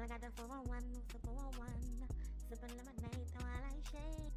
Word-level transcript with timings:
Still 0.00 0.08
got 0.08 0.20
the 0.22 0.30
401, 0.42 0.82
the 1.12 1.18
401. 1.26 1.68
Sipping 2.48 2.70
lemonade, 2.70 3.26
twilight 3.36 3.84
shade. 3.92 4.32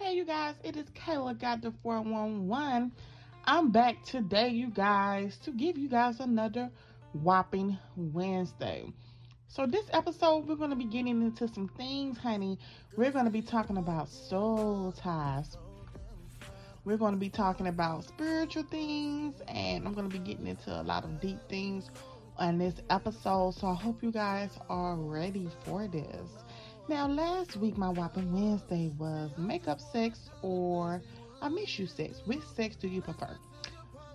Hey, 0.00 0.14
you 0.16 0.24
guys, 0.24 0.56
it 0.64 0.76
is 0.76 0.86
Kayla 0.90 1.38
got 1.40 1.62
the 1.62 1.72
411. 1.84 2.90
I'm 3.44 3.70
back 3.70 4.02
today, 4.02 4.48
you 4.48 4.70
guys, 4.70 5.36
to 5.44 5.52
give 5.52 5.78
you 5.78 5.88
guys 5.88 6.18
another 6.18 6.72
whopping 7.12 7.78
Wednesday. 7.94 8.92
So, 9.46 9.64
this 9.64 9.86
episode, 9.92 10.48
we're 10.48 10.56
going 10.56 10.70
to 10.70 10.76
be 10.76 10.86
getting 10.86 11.22
into 11.22 11.46
some 11.46 11.68
things, 11.76 12.18
honey. 12.18 12.58
We're 12.96 13.12
going 13.12 13.26
to 13.26 13.30
be 13.30 13.42
talking 13.42 13.76
about 13.76 14.08
soul 14.08 14.90
ties. 14.90 15.56
We're 16.84 16.98
going 16.98 17.14
to 17.14 17.20
be 17.20 17.30
talking 17.30 17.66
about 17.66 18.04
spiritual 18.04 18.64
things, 18.64 19.40
and 19.48 19.86
I'm 19.86 19.94
going 19.94 20.08
to 20.08 20.18
be 20.18 20.22
getting 20.22 20.46
into 20.46 20.70
a 20.70 20.82
lot 20.82 21.04
of 21.04 21.18
deep 21.18 21.38
things 21.48 21.88
on 22.36 22.58
this 22.58 22.74
episode. 22.90 23.54
So, 23.54 23.68
I 23.68 23.74
hope 23.74 24.02
you 24.02 24.12
guys 24.12 24.50
are 24.68 24.96
ready 24.96 25.48
for 25.64 25.88
this. 25.88 26.28
Now, 26.86 27.08
last 27.08 27.56
week, 27.56 27.78
my 27.78 27.88
Whopping 27.88 28.30
Wednesday 28.30 28.92
was 28.98 29.30
makeup 29.38 29.80
sex 29.80 30.28
or 30.42 31.00
I 31.40 31.48
miss 31.48 31.78
you 31.78 31.86
sex. 31.86 32.20
Which 32.26 32.42
sex 32.54 32.76
do 32.76 32.88
you 32.88 33.00
prefer? 33.00 33.34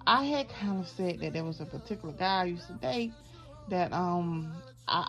I 0.05 0.25
had 0.25 0.49
kind 0.49 0.79
of 0.79 0.87
said 0.87 1.19
that 1.21 1.33
there 1.33 1.43
was 1.43 1.61
a 1.61 1.65
particular 1.65 2.13
guy 2.13 2.41
I 2.41 2.45
used 2.45 2.67
to 2.67 2.73
date 2.73 3.11
that 3.69 3.91
um 3.93 4.53
I 4.87 5.07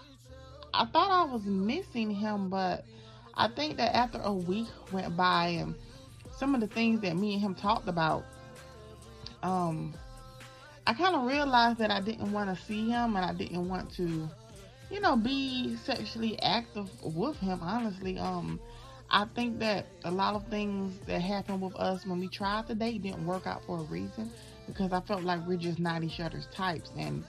I 0.73 0.87
thought 0.87 1.11
I 1.11 1.31
was 1.31 1.45
missing 1.45 2.11
him, 2.11 2.49
but 2.49 2.85
I 3.35 3.49
think 3.49 3.77
that 3.77 3.95
after 3.95 4.21
a 4.23 4.33
week 4.33 4.69
went 4.93 5.17
by 5.17 5.49
and 5.49 5.75
some 6.41 6.57
of 6.57 6.61
the 6.61 6.67
things 6.67 7.01
that 7.03 7.17
me 7.17 7.35
and 7.35 7.43
him 7.43 7.55
talked 7.55 7.89
about, 7.89 8.25
um, 9.45 9.95
I 10.87 10.95
kind 10.95 11.15
of 11.15 11.27
realized 11.27 11.79
that 11.79 11.93
I 11.93 12.01
didn't 12.01 12.33
want 12.33 12.49
to 12.53 12.65
see 12.65 12.89
him 12.89 13.15
and 13.15 13.25
I 13.25 13.33
didn't 13.33 13.69
want 13.69 13.93
to 13.93 14.29
you 14.91 15.01
know, 15.01 15.17
be 15.17 15.77
sexually 15.77 16.41
active 16.43 16.89
with 17.03 17.37
him. 17.37 17.61
Honestly, 17.63 18.19
um, 18.19 18.61
I 19.11 19.25
think 19.35 19.59
that 19.61 19.87
a 20.05 20.11
lot 20.11 20.35
of 20.35 20.47
things 20.49 20.99
that 21.07 21.21
happened 21.21 21.63
with 21.63 21.77
us 21.77 22.05
when 22.05 22.19
we 22.21 22.29
tried 22.29 22.67
to 22.69 22.75
date 22.75 23.03
didn't 23.03 23.25
work 23.25 23.47
out 23.47 23.65
for 23.65 23.79
a 23.79 23.83
reason 23.85 24.31
because 24.67 24.93
I 24.93 25.01
felt 25.01 25.23
like 25.23 25.47
we're 25.47 25.59
just 25.59 25.79
not 25.79 26.03
each 26.03 26.21
other's 26.21 26.47
types, 26.55 26.91
and 26.97 27.25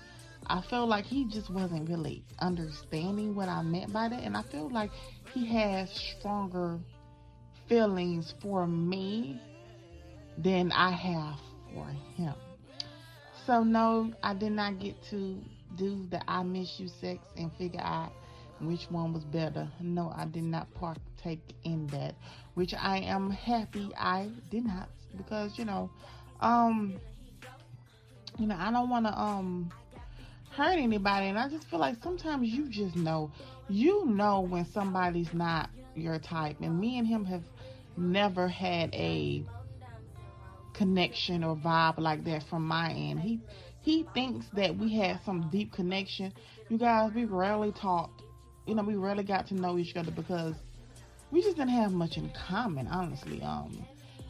I 0.48 0.62
felt 0.62 0.90
like 0.90 1.06
he 1.06 1.26
just 1.26 1.50
wasn't 1.50 1.90
really 1.90 2.24
understanding 2.40 3.36
what 3.36 3.48
I 3.48 3.62
meant 3.62 3.94
by 3.94 4.10
that, 4.10 4.22
and 4.24 4.36
I 4.36 4.42
feel 4.44 4.70
like 4.70 4.92
he 5.34 5.46
has 5.48 5.90
stronger 5.92 6.80
feelings 7.72 8.34
for 8.42 8.68
me 8.68 9.40
than 10.38 10.74
I 10.74 10.92
have 10.92 11.40
for 11.74 11.88
him. 12.18 12.34
So 13.48 13.64
no, 13.64 14.12
I 14.22 14.34
did 14.34 14.52
not 14.52 14.78
get 14.80 15.02
to 15.12 15.40
do 15.78 16.06
the 16.12 16.22
I 16.30 16.44
miss 16.44 16.82
you 16.82 16.90
sex 16.90 17.20
and 17.38 17.50
figure 17.54 17.80
out 17.80 18.12
which 18.60 18.92
one 18.92 19.14
was 19.14 19.24
better. 19.24 19.70
No, 19.80 20.12
I 20.14 20.26
did 20.26 20.44
not 20.44 20.68
partake 20.74 21.56
in 21.64 21.88
that, 21.88 22.14
which 22.56 22.74
I 22.74 22.98
am 22.98 23.30
happy 23.30 23.90
I 23.98 24.30
did 24.50 24.66
not 24.66 24.90
because 25.16 25.58
you 25.58 25.64
know, 25.64 25.90
um, 26.42 27.00
you 28.38 28.48
know, 28.48 28.58
I 28.60 28.70
don't 28.74 28.90
want 28.90 29.06
to 29.06 29.18
um 29.18 29.72
hurt 30.50 30.78
anybody, 30.78 31.28
and 31.28 31.40
I 31.40 31.48
just 31.48 31.70
feel 31.70 31.80
like 31.80 32.04
sometimes 32.04 32.50
you 32.50 32.68
just 32.68 32.98
know, 32.98 33.32
you 33.70 34.06
know 34.08 34.42
when 34.42 34.66
somebody's 34.66 35.34
not 35.34 35.70
your 35.96 36.20
type, 36.20 36.58
and 36.60 36.78
me 36.78 36.98
and 36.98 37.08
him 37.08 37.24
have 37.26 37.44
never 37.98 38.48
had 38.48 38.94
a 38.94 39.44
connection 40.74 41.44
or 41.44 41.56
vibe 41.56 42.00
like 42.00 42.24
that 42.26 42.44
from 42.44 42.66
my 42.66 42.92
end. 42.92 43.20
He 43.20 43.40
he 43.82 44.06
thinks 44.14 44.46
that 44.54 44.78
we 44.78 44.96
had 44.96 45.20
some 45.26 45.50
deep 45.50 45.72
connection. 45.72 46.34
You 46.70 46.78
guys, 46.78 47.12
we 47.14 47.26
rarely 47.26 47.72
talked. 47.72 48.22
You 48.68 48.76
know, 48.76 48.84
we 48.84 48.96
rarely 48.96 49.24
got 49.24 49.48
to 49.48 49.56
know 49.56 49.78
each 49.78 49.96
other 49.96 50.12
because 50.12 50.56
we 51.32 51.42
just 51.42 51.58
didn't 51.58 51.72
have 51.72 51.92
much 51.92 52.18
in 52.18 52.30
common, 52.48 52.88
honestly. 52.88 53.42
Um, 53.42 53.84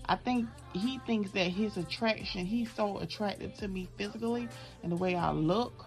I 0.05 0.16
think 0.16 0.47
he 0.73 1.00
thinks 1.05 1.31
that 1.31 1.47
his 1.47 1.77
attraction, 1.77 2.45
he's 2.45 2.71
so 2.73 3.00
attracted 3.00 3.55
to 3.57 3.67
me 3.67 3.89
physically 3.97 4.47
and 4.83 4.91
the 4.91 4.95
way 4.95 5.16
I 5.16 5.31
look. 5.31 5.85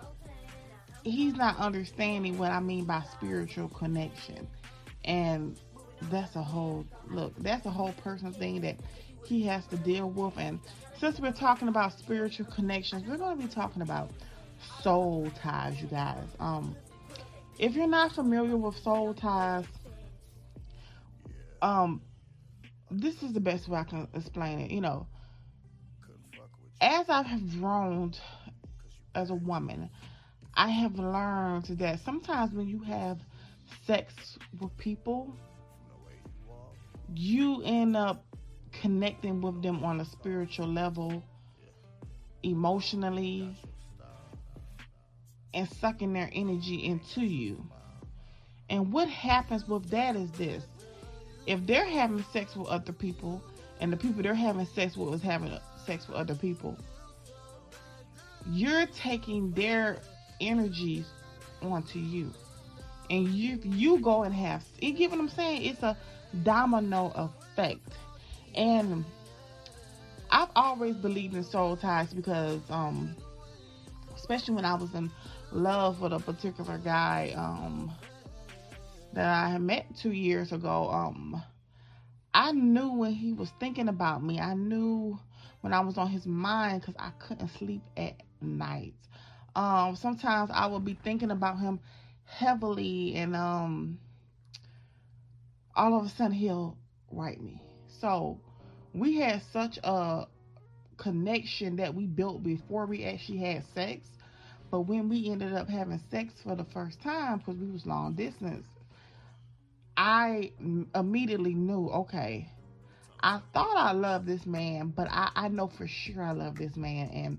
He's 1.02 1.34
not 1.34 1.58
understanding 1.58 2.38
what 2.38 2.50
I 2.50 2.60
mean 2.60 2.84
by 2.84 3.02
spiritual 3.12 3.68
connection. 3.68 4.46
And 5.04 5.58
that's 6.10 6.36
a 6.36 6.42
whole 6.42 6.84
look, 7.10 7.32
that's 7.38 7.66
a 7.66 7.70
whole 7.70 7.92
personal 8.02 8.32
thing 8.32 8.60
that 8.62 8.76
he 9.24 9.46
has 9.46 9.66
to 9.68 9.76
deal 9.76 10.10
with. 10.10 10.36
And 10.36 10.60
since 10.98 11.18
we're 11.18 11.32
talking 11.32 11.68
about 11.68 11.98
spiritual 11.98 12.46
connections, 12.46 13.04
we're 13.08 13.16
going 13.16 13.36
to 13.36 13.46
be 13.46 13.52
talking 13.52 13.82
about 13.82 14.10
soul 14.82 15.30
ties, 15.42 15.80
you 15.80 15.88
guys. 15.88 16.26
Um, 16.38 16.76
if 17.58 17.74
you're 17.74 17.86
not 17.86 18.12
familiar 18.12 18.56
with 18.56 18.76
soul 18.76 19.14
ties, 19.14 19.64
um, 21.62 22.02
this 22.90 23.22
is 23.22 23.32
the 23.32 23.40
best 23.40 23.68
way 23.68 23.78
I 23.78 23.84
can 23.84 24.08
explain 24.14 24.60
it. 24.60 24.70
You 24.70 24.80
know, 24.80 25.06
as 26.80 27.08
I 27.08 27.22
have 27.22 27.50
grown 27.58 28.14
as 29.14 29.30
a 29.30 29.34
woman, 29.34 29.90
I 30.54 30.70
have 30.70 30.96
learned 30.96 31.66
that 31.78 32.00
sometimes 32.04 32.52
when 32.52 32.68
you 32.68 32.80
have 32.80 33.18
sex 33.86 34.38
with 34.60 34.76
people, 34.76 35.34
you 37.16 37.62
end 37.64 37.96
up 37.96 38.24
connecting 38.72 39.40
with 39.40 39.62
them 39.62 39.84
on 39.84 40.00
a 40.00 40.04
spiritual 40.04 40.66
level, 40.66 41.22
emotionally, 42.42 43.56
and 45.52 45.68
sucking 45.68 46.12
their 46.12 46.30
energy 46.32 46.84
into 46.84 47.20
you. 47.20 47.64
And 48.68 48.92
what 48.92 49.08
happens 49.08 49.68
with 49.68 49.90
that 49.90 50.16
is 50.16 50.30
this 50.32 50.64
if 51.46 51.66
they're 51.66 51.88
having 51.88 52.24
sex 52.32 52.56
with 52.56 52.68
other 52.68 52.92
people, 52.92 53.42
and 53.80 53.92
the 53.92 53.96
people 53.96 54.22
they're 54.22 54.34
having 54.34 54.66
sex 54.66 54.96
with 54.96 55.14
is 55.14 55.22
having 55.22 55.58
sex 55.84 56.08
with 56.08 56.16
other 56.16 56.34
people, 56.34 56.76
you're 58.50 58.86
taking 58.86 59.52
their 59.52 59.98
energies 60.40 61.06
onto 61.62 61.98
you. 61.98 62.32
And 63.10 63.28
you 63.28 63.60
you 63.62 64.00
go 64.00 64.22
and 64.22 64.34
have 64.34 64.64
you 64.80 64.92
get 64.94 65.10
what 65.10 65.20
I'm 65.20 65.28
saying? 65.28 65.64
It's 65.64 65.82
a 65.82 65.96
domino 66.42 67.12
effect. 67.14 67.88
And 68.54 69.04
I've 70.30 70.50
always 70.56 70.96
believed 70.96 71.34
in 71.34 71.44
soul 71.44 71.76
ties 71.76 72.12
because, 72.12 72.60
um, 72.70 73.14
especially 74.14 74.54
when 74.54 74.64
I 74.64 74.74
was 74.74 74.94
in 74.94 75.10
love 75.52 76.00
with 76.00 76.12
a 76.12 76.18
particular 76.18 76.78
guy 76.78 77.32
um, 77.36 77.92
that 79.12 79.26
I 79.26 79.50
had 79.50 79.62
met 79.62 79.86
two 79.96 80.12
years 80.12 80.52
ago, 80.52 80.90
um, 80.90 81.42
I 82.32 82.50
knew 82.52 82.92
when 82.92 83.12
he 83.12 83.32
was 83.32 83.50
thinking 83.60 83.88
about 83.88 84.22
me. 84.22 84.40
I 84.40 84.54
knew 84.54 85.18
when 85.60 85.72
I 85.72 85.80
was 85.80 85.96
on 85.96 86.08
his 86.08 86.26
mind 86.26 86.80
because 86.80 86.96
I 86.98 87.10
couldn't 87.20 87.48
sleep 87.56 87.82
at 87.96 88.14
night. 88.40 88.94
Um, 89.54 89.94
sometimes 89.94 90.50
I 90.52 90.66
would 90.66 90.84
be 90.84 90.98
thinking 91.04 91.30
about 91.30 91.60
him 91.60 91.78
heavily, 92.24 93.14
and 93.14 93.36
um, 93.36 93.98
all 95.76 95.98
of 95.98 96.06
a 96.06 96.08
sudden 96.10 96.32
he'll 96.32 96.76
write 97.10 97.40
me. 97.40 97.60
So 98.00 98.38
we 98.92 99.16
had 99.18 99.42
such 99.52 99.78
a 99.82 100.26
connection 100.96 101.76
that 101.76 101.94
we 101.94 102.06
built 102.06 102.42
before 102.42 102.86
we 102.86 103.04
actually 103.04 103.38
had 103.38 103.64
sex. 103.74 104.06
But 104.70 104.82
when 104.82 105.08
we 105.08 105.30
ended 105.30 105.54
up 105.54 105.68
having 105.68 106.00
sex 106.10 106.34
for 106.42 106.56
the 106.56 106.64
first 106.64 107.00
time, 107.00 107.38
because 107.38 107.56
we 107.60 107.70
was 107.70 107.86
long 107.86 108.14
distance, 108.14 108.66
I 109.96 110.52
immediately 110.94 111.54
knew, 111.54 111.88
okay, 111.90 112.48
I 113.20 113.40
thought 113.52 113.76
I 113.76 113.92
loved 113.92 114.26
this 114.26 114.44
man, 114.44 114.92
but 114.94 115.08
I, 115.10 115.30
I 115.34 115.48
know 115.48 115.68
for 115.68 115.86
sure 115.86 116.22
I 116.22 116.32
love 116.32 116.56
this 116.56 116.76
man. 116.76 117.08
And 117.10 117.38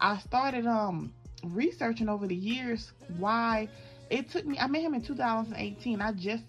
I 0.00 0.18
started 0.18 0.66
um 0.66 1.12
researching 1.44 2.08
over 2.08 2.26
the 2.26 2.34
years 2.34 2.92
why 3.16 3.68
it 4.10 4.30
took 4.30 4.44
me 4.44 4.58
I 4.58 4.66
met 4.66 4.82
him 4.82 4.94
in 4.94 5.02
2018. 5.02 6.00
I 6.00 6.12
just 6.12 6.44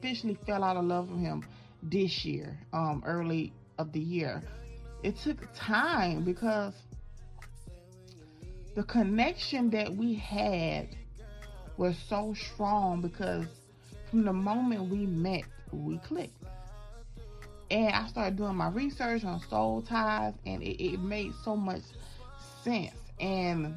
officially 0.00 0.38
fell 0.46 0.64
out 0.64 0.76
of 0.76 0.84
love 0.84 1.10
with 1.10 1.20
him 1.20 1.44
this 1.82 2.24
year, 2.24 2.58
um, 2.72 3.02
early 3.06 3.52
of 3.78 3.92
the 3.92 4.00
year. 4.00 4.42
It 5.02 5.16
took 5.18 5.36
time 5.54 6.24
because 6.24 6.74
the 8.74 8.82
connection 8.84 9.70
that 9.70 9.94
we 9.94 10.14
had 10.14 10.88
was 11.76 11.96
so 12.08 12.34
strong 12.34 13.02
because 13.02 13.46
from 14.10 14.24
the 14.24 14.32
moment 14.32 14.90
we 14.90 15.06
met, 15.06 15.44
we 15.72 15.98
clicked. 15.98 16.34
And 17.70 17.94
I 17.94 18.08
started 18.08 18.36
doing 18.36 18.56
my 18.56 18.68
research 18.68 19.24
on 19.24 19.40
soul 19.48 19.82
ties, 19.82 20.34
and 20.44 20.62
it, 20.62 20.82
it 20.82 21.00
made 21.00 21.32
so 21.44 21.56
much 21.56 21.82
sense. 22.64 22.94
And 23.20 23.74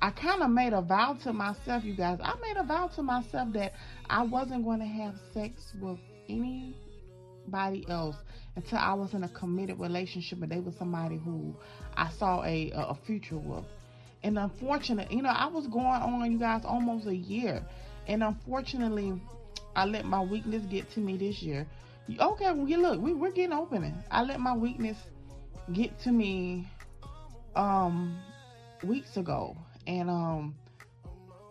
I 0.00 0.10
kind 0.10 0.42
of 0.42 0.50
made 0.50 0.72
a 0.72 0.80
vow 0.80 1.18
to 1.24 1.32
myself, 1.32 1.84
you 1.84 1.94
guys. 1.94 2.18
I 2.22 2.34
made 2.40 2.56
a 2.56 2.62
vow 2.62 2.88
to 2.94 3.02
myself 3.02 3.52
that 3.54 3.72
I 4.08 4.22
wasn't 4.22 4.64
going 4.64 4.78
to 4.78 4.86
have 4.86 5.14
sex 5.34 5.72
with 5.80 5.98
anybody 6.28 7.84
else 7.88 8.16
until 8.54 8.78
I 8.78 8.94
was 8.94 9.14
in 9.14 9.24
a 9.24 9.28
committed 9.28 9.80
relationship 9.80 10.40
and 10.42 10.52
they 10.52 10.60
were 10.60 10.72
somebody 10.78 11.16
who 11.16 11.54
I 11.96 12.10
saw 12.18 12.44
a 12.44 12.70
a 12.74 12.96
future 13.06 13.38
with. 13.38 13.64
And 14.22 14.38
unfortunately, 14.38 15.16
you 15.16 15.22
know, 15.22 15.30
I 15.30 15.46
was 15.46 15.66
going 15.66 15.86
on 15.86 16.30
you 16.30 16.38
guys 16.38 16.62
almost 16.64 17.06
a 17.06 17.14
year, 17.14 17.64
and 18.06 18.22
unfortunately, 18.22 19.20
I 19.74 19.84
let 19.84 20.04
my 20.04 20.20
weakness 20.20 20.64
get 20.70 20.90
to 20.92 21.00
me 21.00 21.16
this 21.16 21.42
year. 21.42 21.66
Okay, 22.08 22.52
well, 22.52 22.64
look, 22.66 23.00
we, 23.00 23.14
we're 23.14 23.32
getting 23.32 23.52
opening. 23.52 23.94
I 24.10 24.22
let 24.22 24.40
my 24.40 24.56
weakness 24.56 24.96
get 25.72 25.98
to 26.00 26.12
me 26.12 26.68
um 27.54 28.18
weeks 28.84 29.16
ago, 29.16 29.56
and 29.88 30.08
um 30.08 30.54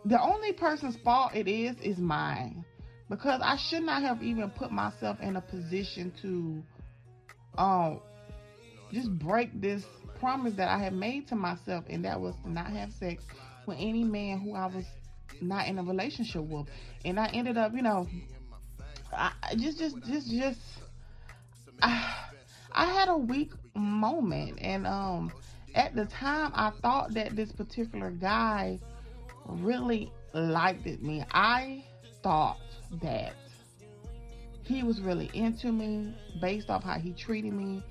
the 0.05 0.21
only 0.21 0.53
person's 0.53 0.95
fault 1.03 1.35
it 1.35 1.49
is 1.49 1.75
is 1.81 1.97
mine 1.97 2.63
because 3.09 3.41
I 3.43 3.57
should 3.57 3.83
not 3.83 4.01
have 4.03 4.23
even 4.23 4.49
put 4.51 4.71
myself 4.71 5.19
in 5.19 5.35
a 5.35 5.41
position 5.41 6.13
to 6.21 6.63
um 7.57 7.99
just 8.91 9.11
break 9.19 9.59
this 9.59 9.83
promise 10.19 10.53
that 10.55 10.69
I 10.69 10.77
had 10.77 10.93
made 10.93 11.27
to 11.27 11.35
myself, 11.35 11.85
and 11.89 12.03
that 12.05 12.19
was 12.19 12.35
to 12.43 12.51
not 12.51 12.67
have 12.67 12.91
sex 12.93 13.23
with 13.65 13.77
any 13.79 14.03
man 14.03 14.39
who 14.39 14.55
I 14.55 14.67
was 14.67 14.85
not 15.41 15.67
in 15.67 15.77
a 15.77 15.83
relationship 15.83 16.43
with. 16.43 16.67
And 17.05 17.19
I 17.19 17.27
ended 17.27 17.57
up, 17.57 17.73
you 17.73 17.81
know, 17.81 18.07
I 19.13 19.31
just, 19.57 19.77
just, 19.79 19.97
just, 20.05 20.31
just, 20.31 20.59
I, 21.81 22.15
I 22.71 22.85
had 22.85 23.09
a 23.09 23.17
weak 23.17 23.51
moment, 23.75 24.59
and 24.61 24.85
um, 24.85 25.31
at 25.77 25.95
the 25.95 26.05
time, 26.05 26.51
I 26.55 26.71
thought 26.81 27.13
that 27.13 27.35
this 27.35 27.51
particular 27.51 28.09
guy 28.09 28.79
really 29.47 30.11
liked 30.33 30.85
me. 30.85 31.23
I 31.31 31.83
thought 32.23 32.57
that 33.01 33.35
he 34.63 34.83
was 34.83 34.99
really 34.99 35.29
into 35.33 35.71
me 35.71 36.13
based 36.41 36.69
off 36.69 36.83
how 36.83 36.99
he 36.99 37.13
treated 37.13 37.53
me 37.53 37.83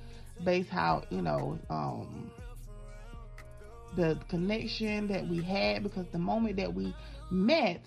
based 0.44 0.68
how 0.68 1.02
you 1.10 1.22
know 1.22 1.58
um, 1.70 2.30
the 3.96 4.18
connection 4.28 5.08
that 5.08 5.26
we 5.26 5.42
had 5.42 5.82
because 5.82 6.04
the 6.12 6.18
moment 6.18 6.56
that 6.56 6.72
we 6.72 6.94
met 7.30 7.80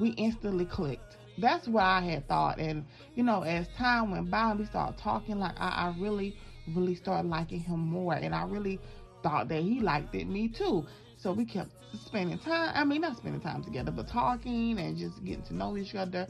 we 0.00 0.10
instantly 0.10 0.64
clicked 0.64 1.16
that's 1.38 1.68
what 1.68 1.84
i 1.84 2.00
had 2.00 2.26
thought 2.26 2.58
and 2.58 2.86
you 3.14 3.22
know 3.22 3.42
as 3.42 3.66
time 3.76 4.10
went 4.10 4.30
by 4.30 4.50
and 4.50 4.60
we 4.60 4.64
started 4.64 4.98
talking 4.98 5.38
like 5.38 5.54
I, 5.58 5.92
I 5.94 6.00
really 6.00 6.34
really 6.74 6.94
started 6.94 7.28
liking 7.28 7.60
him 7.60 7.80
more 7.80 8.14
and 8.14 8.34
i 8.34 8.44
really 8.44 8.80
thought 9.26 9.48
that 9.48 9.62
he 9.62 9.80
liked 9.80 10.14
it 10.14 10.28
me 10.28 10.48
too 10.48 10.86
so 11.16 11.32
we 11.32 11.44
kept 11.44 11.70
spending 12.04 12.38
time 12.38 12.70
i 12.74 12.84
mean 12.84 13.00
not 13.00 13.16
spending 13.16 13.40
time 13.40 13.62
together 13.62 13.90
but 13.90 14.06
talking 14.08 14.78
and 14.78 14.96
just 14.96 15.24
getting 15.24 15.42
to 15.42 15.54
know 15.54 15.76
each 15.76 15.94
other 15.94 16.26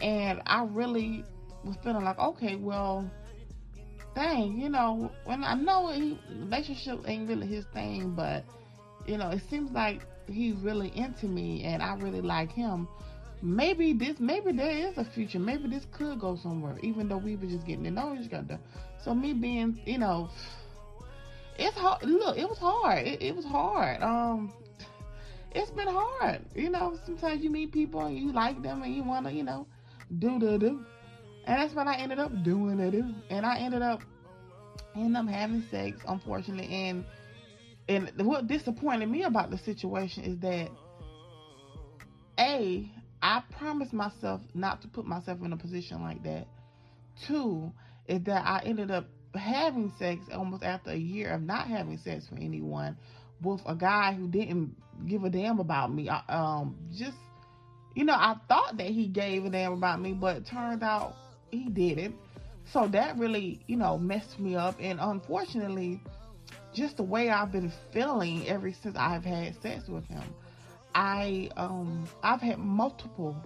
and 0.00 0.40
i 0.46 0.62
really 0.64 1.24
was 1.64 1.76
feeling 1.82 2.04
like 2.04 2.18
okay 2.18 2.56
well 2.56 3.10
thing, 4.18 4.58
you 4.60 4.68
know. 4.68 5.10
When 5.24 5.44
I 5.44 5.54
know 5.54 5.88
he, 5.88 6.18
relationship 6.30 7.00
ain't 7.06 7.28
really 7.28 7.46
his 7.46 7.64
thing, 7.72 8.14
but 8.14 8.44
you 9.06 9.16
know, 9.16 9.30
it 9.30 9.42
seems 9.48 9.70
like 9.70 10.02
he's 10.26 10.56
really 10.56 10.92
into 10.96 11.26
me 11.26 11.64
and 11.64 11.82
I 11.82 11.94
really 11.94 12.20
like 12.20 12.50
him. 12.52 12.88
Maybe 13.40 13.92
this, 13.92 14.18
maybe 14.18 14.52
there 14.52 14.70
is 14.70 14.98
a 14.98 15.04
future. 15.04 15.38
Maybe 15.38 15.68
this 15.68 15.86
could 15.92 16.18
go 16.20 16.36
somewhere, 16.36 16.76
even 16.82 17.08
though 17.08 17.18
we 17.18 17.36
were 17.36 17.46
just 17.46 17.66
getting 17.66 17.84
to 17.84 17.90
know 17.90 18.16
each 18.20 18.32
other. 18.32 18.58
So 19.04 19.14
me 19.14 19.32
being, 19.32 19.80
you 19.86 19.98
know, 19.98 20.28
it's 21.58 21.76
hard. 21.76 22.02
Look, 22.04 22.38
it 22.38 22.48
was 22.48 22.58
hard. 22.58 23.06
It, 23.06 23.22
it 23.22 23.36
was 23.36 23.44
hard. 23.44 24.02
Um, 24.02 24.52
it's 25.52 25.70
been 25.70 25.88
hard. 25.88 26.44
You 26.54 26.70
know, 26.70 26.98
sometimes 27.04 27.42
you 27.42 27.50
meet 27.50 27.72
people 27.72 28.06
and 28.06 28.16
you 28.16 28.32
like 28.32 28.62
them 28.62 28.82
and 28.82 28.94
you 28.94 29.02
want 29.02 29.26
to, 29.26 29.32
you 29.32 29.42
know, 29.42 29.66
do 30.18 30.38
the 30.38 30.58
do. 30.58 30.84
And 31.44 31.60
that's 31.60 31.74
what 31.74 31.86
I 31.86 31.96
ended 31.96 32.18
up 32.18 32.42
doing 32.44 32.78
it. 32.78 32.94
And 33.30 33.44
I 33.44 33.58
ended 33.58 33.82
up 33.82 34.02
ended 34.94 35.16
up 35.16 35.26
having 35.26 35.64
sex, 35.70 36.00
unfortunately. 36.06 36.68
And 36.72 37.04
and 37.88 38.12
what 38.18 38.46
disappointed 38.46 39.08
me 39.08 39.22
about 39.22 39.50
the 39.50 39.58
situation 39.58 40.24
is 40.24 40.38
that 40.40 40.68
A, 42.38 42.90
I 43.22 43.42
promised 43.58 43.92
myself 43.92 44.42
not 44.54 44.82
to 44.82 44.88
put 44.88 45.06
myself 45.06 45.40
in 45.42 45.52
a 45.52 45.56
position 45.56 46.02
like 46.02 46.22
that. 46.22 46.46
Two, 47.26 47.72
is 48.06 48.22
that 48.24 48.46
I 48.46 48.62
ended 48.64 48.90
up 48.90 49.06
having 49.34 49.92
sex 49.98 50.22
almost 50.32 50.62
after 50.62 50.90
a 50.90 50.96
year 50.96 51.30
of 51.32 51.42
not 51.42 51.66
having 51.66 51.98
sex 51.98 52.28
with 52.30 52.40
anyone 52.40 52.96
with 53.42 53.60
a 53.66 53.74
guy 53.74 54.12
who 54.12 54.26
didn't 54.28 54.74
give 55.06 55.24
a 55.24 55.30
damn 55.30 55.60
about 55.60 55.92
me. 55.92 56.08
I, 56.08 56.22
um, 56.28 56.76
just 56.92 57.16
you 57.94 58.04
know, 58.04 58.14
I 58.14 58.36
thought 58.48 58.76
that 58.76 58.88
he 58.88 59.06
gave 59.06 59.44
a 59.44 59.50
damn 59.50 59.72
about 59.72 60.00
me, 60.00 60.12
but 60.12 60.36
it 60.36 60.46
turned 60.46 60.82
out 60.82 61.16
he 61.50 61.68
didn't. 61.68 62.14
So 62.64 62.86
that 62.88 63.18
really, 63.18 63.60
you 63.66 63.76
know, 63.76 63.98
messed 63.98 64.38
me 64.38 64.54
up. 64.54 64.76
And 64.78 65.00
unfortunately, 65.00 66.00
just 66.72 66.98
the 66.98 67.02
way 67.02 67.30
I've 67.30 67.50
been 67.50 67.72
feeling 67.92 68.46
ever 68.46 68.72
since 68.72 68.96
I've 68.96 69.24
had 69.24 69.60
sex 69.62 69.88
with 69.88 70.06
him, 70.06 70.22
I 70.94 71.50
um 71.56 72.06
I've 72.22 72.40
had 72.40 72.58
multiple 72.58 73.36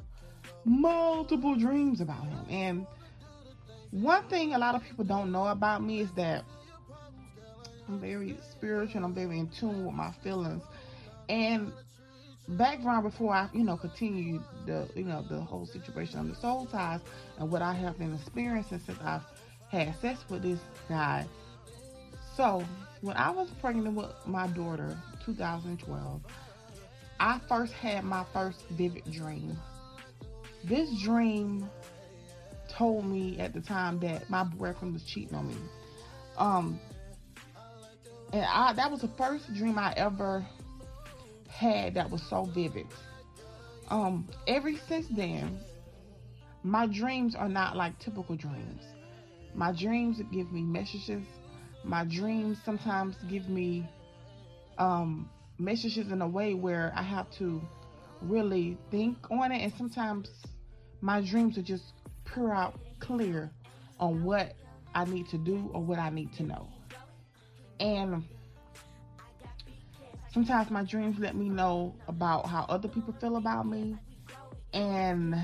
multiple 0.64 1.55
dreams 1.55 2.00
about 2.00 2.25
him. 2.25 2.46
And 2.50 2.87
one 3.93 4.25
thing 4.25 4.55
a 4.55 4.59
lot 4.59 4.75
of 4.75 4.83
people 4.83 5.05
don't 5.05 5.31
know 5.31 5.47
about 5.47 5.85
me 5.85 6.00
is 6.00 6.11
that 6.12 6.44
I'm 7.89 8.00
very 8.00 8.37
spiritual, 8.50 9.05
I'm 9.05 9.15
very 9.15 9.39
in 9.39 9.49
tune 9.49 9.85
with 9.85 9.94
my 9.94 10.11
feelings. 10.25 10.62
And 11.29 11.73
background 12.49 13.05
before 13.05 13.35
I, 13.35 13.49
you 13.53 13.65
know, 13.65 13.77
continue 13.77 14.43
the, 14.67 14.89
you 14.97 15.05
know, 15.05 15.23
the 15.29 15.41
whole 15.41 15.67
situation 15.67 16.19
on 16.19 16.29
the 16.29 16.35
soul 16.35 16.67
ties 16.67 17.00
and 17.39 17.50
what 17.50 17.61
I 17.61 17.75
have 17.75 17.99
been 17.99 18.15
experiencing 18.15 18.81
since 18.85 18.99
I've 19.05 19.23
had 19.69 19.95
sex 20.00 20.25
with 20.29 20.43
this 20.43 20.61
guy. 20.88 21.27
So 22.35 22.65
when 23.03 23.17
I 23.17 23.31
was 23.31 23.50
pregnant 23.61 23.95
with 23.95 24.11
my 24.27 24.47
daughter, 24.49 24.97
2012, 25.27 26.23
I 27.21 27.41
first 27.47 27.75
had 27.75 28.05
my 28.05 28.25
first 28.33 28.67
vivid 28.71 29.05
dream. 29.12 29.59
This 30.65 30.91
dream 31.03 31.69
told 32.82 33.06
me 33.06 33.38
at 33.38 33.55
the 33.55 33.61
time 33.61 34.00
that 34.00 34.29
my 34.29 34.43
boyfriend 34.43 34.93
was 34.93 35.05
cheating 35.05 35.37
on 35.37 35.46
me. 35.46 35.55
Um, 36.37 36.81
and 38.32 38.44
I 38.44 38.73
that 38.73 38.90
was 38.90 39.02
the 39.02 39.12
first 39.17 39.55
dream 39.55 39.79
I 39.79 39.93
ever 39.96 40.44
had 41.49 41.94
that 41.94 42.11
was 42.11 42.20
so 42.23 42.44
vivid. 42.46 42.88
Um, 43.88 44.29
ever 44.49 44.73
since 44.88 45.06
then, 45.14 45.61
my 46.64 46.88
dreams 46.88 47.37
are 47.37 47.49
not 47.49 47.76
like 47.76 47.96
typical 48.00 48.34
dreams. 48.34 48.82
My 49.55 49.70
dreams 49.70 50.20
give 50.32 50.50
me 50.50 50.62
messages. 50.62 51.23
My 51.85 52.05
dreams 52.05 52.58
sometimes 52.64 53.14
give 53.31 53.49
me 53.49 53.88
um, 54.78 55.30
messages 55.59 56.11
in 56.11 56.21
a 56.21 56.28
way 56.28 56.54
where 56.54 56.92
I 56.97 57.02
have 57.02 57.30
to 57.38 57.62
really 58.23 58.76
think 58.90 59.18
on 59.30 59.52
it, 59.52 59.62
and 59.62 59.73
sometimes 59.78 60.30
my 61.00 61.21
dreams 61.21 61.57
are 61.59 61.62
just 61.62 61.85
pure 62.25 62.52
out 62.52 62.79
clear 63.00 63.50
on 64.00 64.25
what 64.25 64.55
I 64.95 65.05
need 65.05 65.29
to 65.31 65.38
do 65.38 65.71
or 65.73 65.83
what 65.83 65.99
I 65.99 66.11
need 66.11 66.33
to 66.35 66.43
know. 66.43 66.69
And 67.81 68.25
sometimes 70.33 70.71
my 70.71 70.83
dreams 70.83 71.19
let 71.19 71.37
me 71.37 71.49
know 71.49 71.95
about 72.09 72.47
how 72.47 72.64
other 72.69 72.88
people 72.88 73.14
feel 73.21 73.37
about 73.37 73.67
me 73.67 73.97
and 74.73 75.35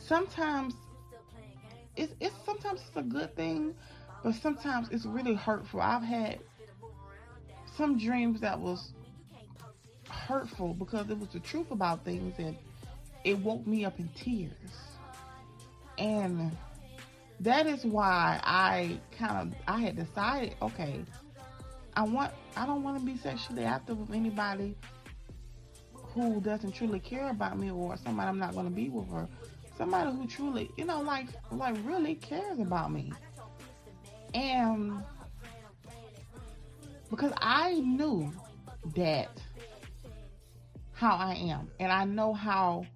sometimes 0.00 0.74
it's, 1.96 2.14
it's 2.20 2.34
sometimes 2.44 2.80
it's 2.86 2.96
a 2.96 3.02
good 3.02 3.34
thing 3.34 3.74
but 4.22 4.34
sometimes 4.34 4.88
it's 4.90 5.04
really 5.04 5.34
hurtful 5.34 5.80
i've 5.80 6.02
had 6.02 6.38
some 7.76 7.98
dreams 7.98 8.40
that 8.40 8.58
was 8.58 8.92
hurtful 10.08 10.72
because 10.74 11.10
it 11.10 11.18
was 11.18 11.28
the 11.30 11.40
truth 11.40 11.70
about 11.72 12.04
things 12.04 12.34
and 12.38 12.56
it 13.26 13.38
woke 13.40 13.66
me 13.66 13.84
up 13.84 13.98
in 13.98 14.08
tears 14.10 14.52
and 15.98 16.56
that 17.40 17.66
is 17.66 17.84
why 17.84 18.40
I 18.44 18.98
kind 19.18 19.52
of 19.52 19.58
I 19.66 19.80
had 19.80 19.96
decided, 19.96 20.54
okay, 20.62 21.04
I 21.94 22.02
want 22.04 22.32
I 22.56 22.66
don't 22.66 22.82
want 22.82 22.98
to 22.98 23.04
be 23.04 23.16
sexually 23.16 23.64
active 23.64 23.98
with 23.98 24.12
anybody 24.12 24.76
who 25.92 26.40
doesn't 26.40 26.72
truly 26.72 27.00
care 27.00 27.28
about 27.28 27.58
me 27.58 27.70
or 27.70 27.96
somebody 27.96 28.28
I'm 28.28 28.38
not 28.38 28.54
going 28.54 28.66
to 28.66 28.72
be 28.72 28.88
with 28.88 29.10
her. 29.10 29.28
Somebody 29.76 30.10
who 30.12 30.26
truly, 30.26 30.70
you 30.76 30.84
know, 30.84 31.02
like 31.02 31.26
like 31.50 31.76
really 31.84 32.14
cares 32.14 32.58
about 32.58 32.92
me. 32.92 33.12
And 34.32 35.02
because 37.10 37.32
I 37.38 37.74
knew 37.80 38.32
that 38.94 39.30
how 40.92 41.16
I 41.16 41.34
am 41.34 41.68
and 41.80 41.92
I 41.92 42.04
know 42.04 42.32
how 42.32 42.86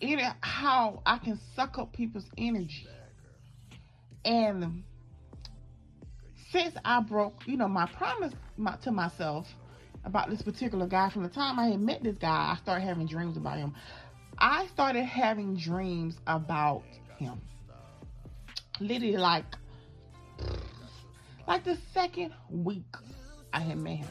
it 0.00 0.20
how 0.40 1.02
I 1.06 1.18
can 1.18 1.38
suck 1.54 1.78
up 1.78 1.92
people's 1.92 2.26
energy. 2.36 2.86
And 4.24 4.82
since 6.50 6.74
I 6.84 7.00
broke, 7.00 7.42
you 7.46 7.56
know, 7.56 7.68
my 7.68 7.86
promise 7.86 8.32
my, 8.56 8.76
to 8.82 8.90
myself, 8.90 9.46
about 10.06 10.30
this 10.30 10.40
particular 10.40 10.86
guy. 10.86 11.10
From 11.10 11.24
the 11.24 11.28
time 11.28 11.58
I 11.58 11.66
had 11.68 11.80
met 11.80 12.02
this 12.02 12.16
guy, 12.16 12.54
I 12.54 12.58
started 12.62 12.84
having 12.84 13.06
dreams 13.06 13.36
about 13.36 13.58
him. 13.58 13.74
I 14.38 14.68
started 14.68 15.04
having 15.04 15.56
dreams 15.56 16.16
about 16.26 16.82
him. 17.18 17.40
Literally, 18.80 19.16
like, 19.16 19.44
like 21.46 21.64
the 21.64 21.76
second 21.92 22.32
week 22.48 22.84
I 23.52 23.60
had 23.60 23.78
met 23.78 23.96
him. 23.96 24.08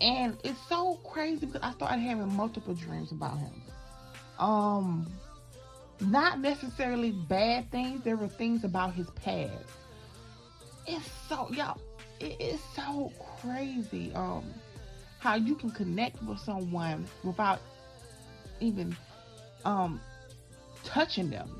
And 0.00 0.36
it's 0.42 0.58
so 0.68 0.98
crazy 1.04 1.46
because 1.46 1.62
I 1.62 1.72
started 1.72 2.00
having 2.00 2.34
multiple 2.34 2.74
dreams 2.74 3.12
about 3.12 3.38
him. 3.38 3.52
Um, 4.38 5.06
not 6.00 6.40
necessarily 6.40 7.12
bad 7.12 7.70
things. 7.70 8.02
There 8.02 8.16
were 8.16 8.28
things 8.28 8.64
about 8.64 8.94
his 8.94 9.08
past. 9.10 9.52
It's 10.86 11.08
so 11.28 11.48
y'all. 11.52 11.80
It 12.20 12.40
is 12.40 12.60
so 12.74 13.12
crazy. 13.40 14.12
Um, 14.14 14.44
how 15.18 15.34
you 15.36 15.54
can 15.54 15.70
connect 15.70 16.22
with 16.22 16.38
someone 16.38 17.06
without 17.22 17.60
even 18.60 18.96
um 19.64 20.00
touching 20.84 21.30
them, 21.30 21.50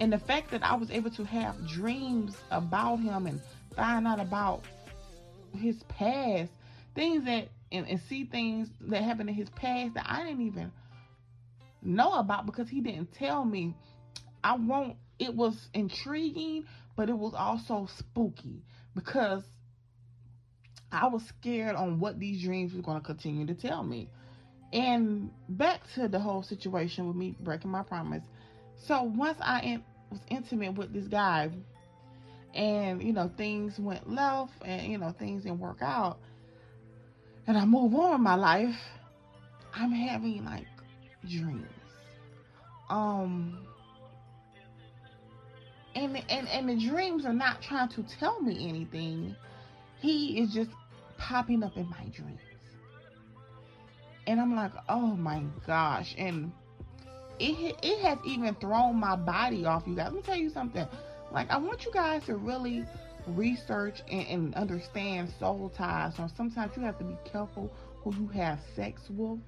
and 0.00 0.12
the 0.12 0.18
fact 0.18 0.50
that 0.50 0.62
I 0.62 0.74
was 0.74 0.90
able 0.90 1.10
to 1.10 1.24
have 1.24 1.66
dreams 1.66 2.36
about 2.50 2.96
him 3.00 3.26
and 3.26 3.40
find 3.76 4.06
out 4.06 4.20
about 4.20 4.64
his 5.58 5.82
past, 5.84 6.50
things 6.94 7.24
that 7.24 7.48
and, 7.72 7.86
and 7.88 8.00
see 8.08 8.24
things 8.24 8.68
that 8.82 9.02
happened 9.02 9.28
in 9.28 9.34
his 9.34 9.50
past 9.50 9.94
that 9.94 10.06
I 10.08 10.24
didn't 10.24 10.46
even 10.46 10.72
know 11.82 12.12
about 12.14 12.46
because 12.46 12.68
he 12.68 12.80
didn't 12.80 13.12
tell 13.14 13.44
me. 13.44 13.74
I 14.44 14.56
won't, 14.56 14.96
it 15.18 15.34
was 15.34 15.56
intriguing, 15.74 16.64
but 16.96 17.08
it 17.08 17.16
was 17.16 17.34
also 17.36 17.88
spooky 17.98 18.62
because 18.94 19.42
I 20.90 21.06
was 21.08 21.22
scared 21.40 21.74
on 21.74 22.00
what 22.00 22.18
these 22.18 22.44
dreams 22.44 22.74
were 22.74 22.82
going 22.82 23.00
to 23.00 23.06
continue 23.06 23.46
to 23.46 23.54
tell 23.54 23.82
me. 23.82 24.08
And 24.72 25.30
back 25.48 25.80
to 25.94 26.08
the 26.08 26.18
whole 26.18 26.42
situation 26.42 27.06
with 27.06 27.16
me 27.16 27.34
breaking 27.40 27.70
my 27.70 27.82
promise. 27.82 28.24
So 28.86 29.02
once 29.02 29.38
I 29.40 29.60
in, 29.60 29.84
was 30.10 30.20
intimate 30.28 30.76
with 30.76 30.92
this 30.92 31.06
guy, 31.08 31.50
and 32.54 33.02
you 33.02 33.12
know 33.12 33.30
things 33.36 33.78
went 33.78 34.10
left, 34.10 34.52
and 34.64 34.90
you 34.90 34.98
know 34.98 35.14
things 35.18 35.44
didn't 35.44 35.60
work 35.60 35.78
out, 35.80 36.18
and 37.46 37.56
I 37.56 37.64
move 37.64 37.94
on 37.94 38.14
in 38.16 38.22
my 38.22 38.34
life, 38.34 38.74
I'm 39.74 39.92
having 39.92 40.44
like 40.44 40.66
dreams. 41.28 41.66
Um 42.90 43.66
and 45.94 46.22
and 46.28 46.48
and 46.48 46.68
the 46.68 46.88
dreams 46.88 47.24
are 47.26 47.32
not 47.32 47.62
trying 47.62 47.88
to 47.90 48.02
tell 48.18 48.40
me 48.40 48.68
anything. 48.68 49.36
He 50.00 50.40
is 50.40 50.52
just 50.52 50.70
popping 51.18 51.62
up 51.62 51.76
in 51.76 51.88
my 51.88 52.04
dreams. 52.14 52.40
And 54.26 54.40
I'm 54.40 54.54
like, 54.54 54.72
"Oh 54.88 55.16
my 55.16 55.42
gosh." 55.66 56.14
And 56.16 56.52
it 57.38 57.76
it 57.82 58.02
has 58.02 58.18
even 58.24 58.54
thrown 58.56 58.96
my 58.96 59.16
body 59.16 59.64
off, 59.64 59.84
you 59.86 59.94
guys. 59.96 60.06
Let 60.06 60.14
me 60.14 60.22
tell 60.22 60.36
you 60.36 60.50
something. 60.50 60.86
Like 61.32 61.50
I 61.50 61.56
want 61.56 61.84
you 61.84 61.92
guys 61.92 62.24
to 62.24 62.36
really 62.36 62.84
research 63.26 64.02
and, 64.10 64.26
and 64.26 64.54
understand 64.54 65.32
soul 65.38 65.72
ties. 65.76 66.16
So 66.16 66.28
sometimes 66.36 66.76
you 66.76 66.82
have 66.82 66.98
to 66.98 67.04
be 67.04 67.16
careful 67.24 67.72
who 68.02 68.14
you 68.14 68.26
have 68.28 68.58
sex 68.74 69.02
with. 69.10 69.38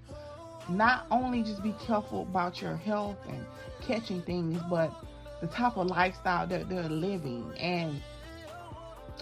Not 0.69 1.07
only 1.11 1.43
just 1.43 1.63
be 1.63 1.75
careful 1.87 2.23
about 2.23 2.61
your 2.63 2.77
health 2.77 3.19
and 3.29 3.45
catching 3.83 4.23
things, 4.23 4.61
but 4.71 4.93
the 5.41 5.47
type 5.49 5.77
of 5.77 5.89
lifestyle 5.89 6.47
that 6.47 6.69
they're 6.69 6.89
living. 6.89 7.53
And 7.59 8.03